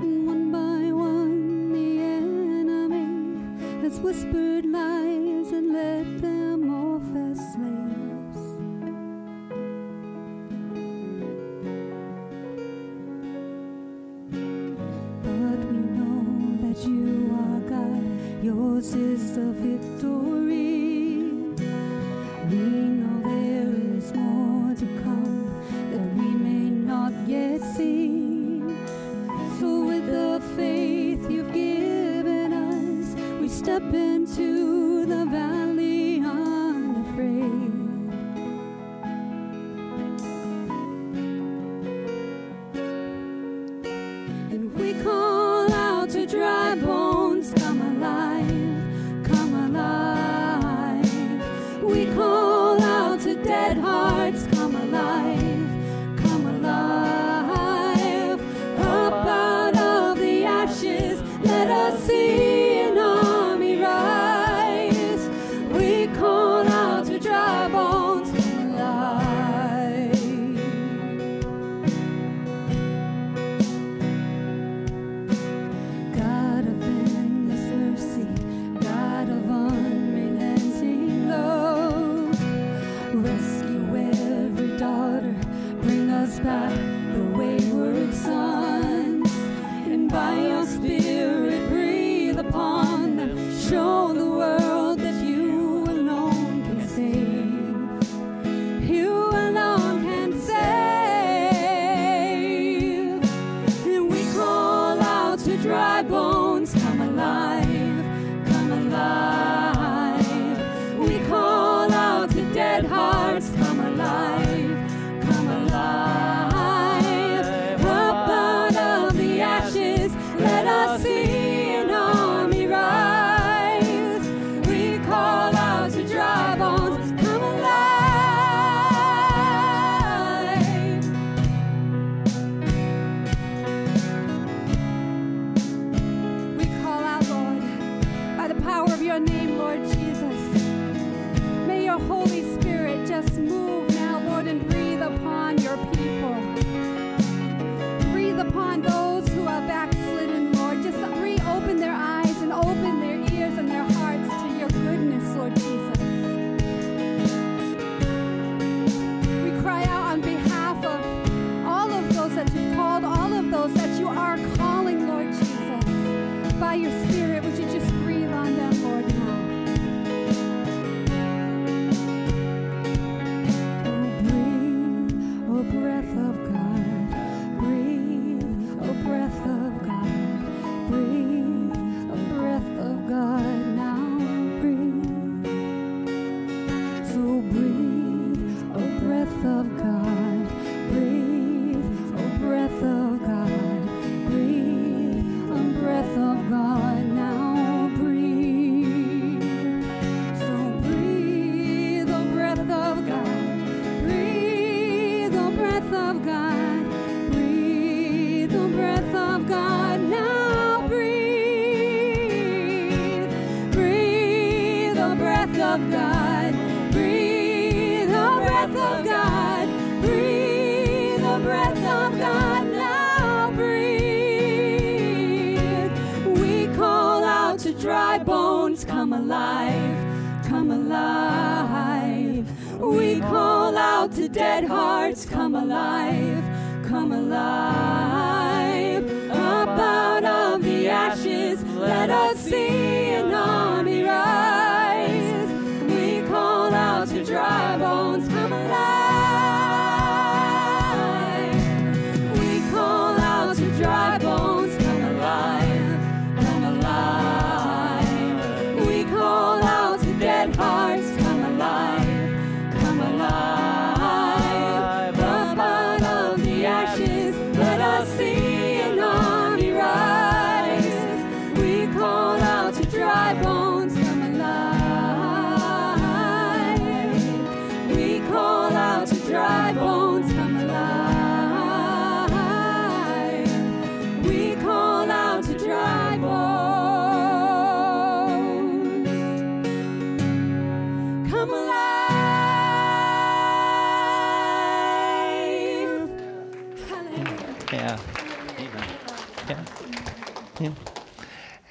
[0.02, 3.08] And one by one, the enemy
[3.84, 8.44] has whispered lies and led them off as slaves.
[15.22, 16.26] But we know
[16.64, 20.73] that you are God, yours is the victory.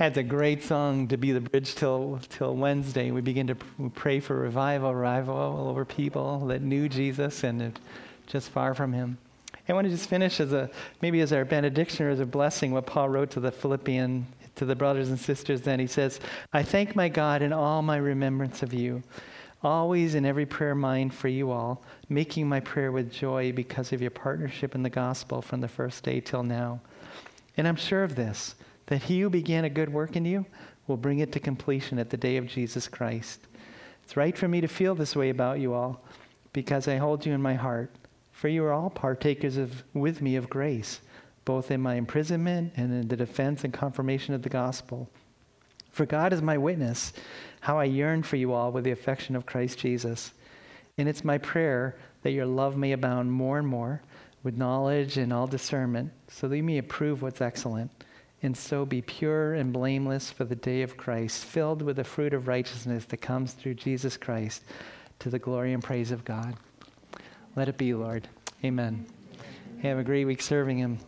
[0.03, 3.13] That's a great song to be the bridge till till Wednesday.
[3.13, 3.55] We begin to
[3.95, 7.79] pray for revival, revival over people that knew Jesus and
[8.27, 9.17] just far from Him.
[9.69, 10.69] I want to just finish as a
[11.03, 14.27] maybe as our benediction or as a blessing what Paul wrote to the Philippian
[14.57, 15.61] to the brothers and sisters.
[15.61, 16.19] Then he says,
[16.53, 19.05] "I thank my God in all my remembrance of you."
[19.63, 24.03] always in every prayer mind for you all, making my prayer with joy because of
[24.03, 26.81] your partnership in the gospel from the first day till now.
[27.57, 28.57] And I'm sure of this,
[28.93, 30.45] that he who began a good work in you
[30.87, 33.41] will bring it to completion at the day of Jesus Christ.
[34.03, 36.05] It's right for me to feel this way about you all,
[36.53, 37.91] because I hold you in my heart.
[38.33, 41.01] For you are all partakers of, with me of grace,
[41.47, 45.09] both in my imprisonment and in the defense and confirmation of the gospel.
[45.91, 47.15] For God is my witness,
[47.61, 50.33] how I yearn for you all with the affection of Christ Jesus.
[50.99, 54.03] And it's my prayer that your love may abound more and more
[54.43, 57.91] with knowledge and all discernment, so that you may approve what's excellent,
[58.43, 62.35] and so be pure and blameless for the day of Christ, filled with the fruit
[62.35, 64.65] of righteousness that comes through Jesus Christ
[65.21, 66.57] to the glory and praise of God.
[67.55, 68.29] Let it be, Lord.
[68.65, 69.07] Amen.
[69.83, 70.99] Have a great week serving Him.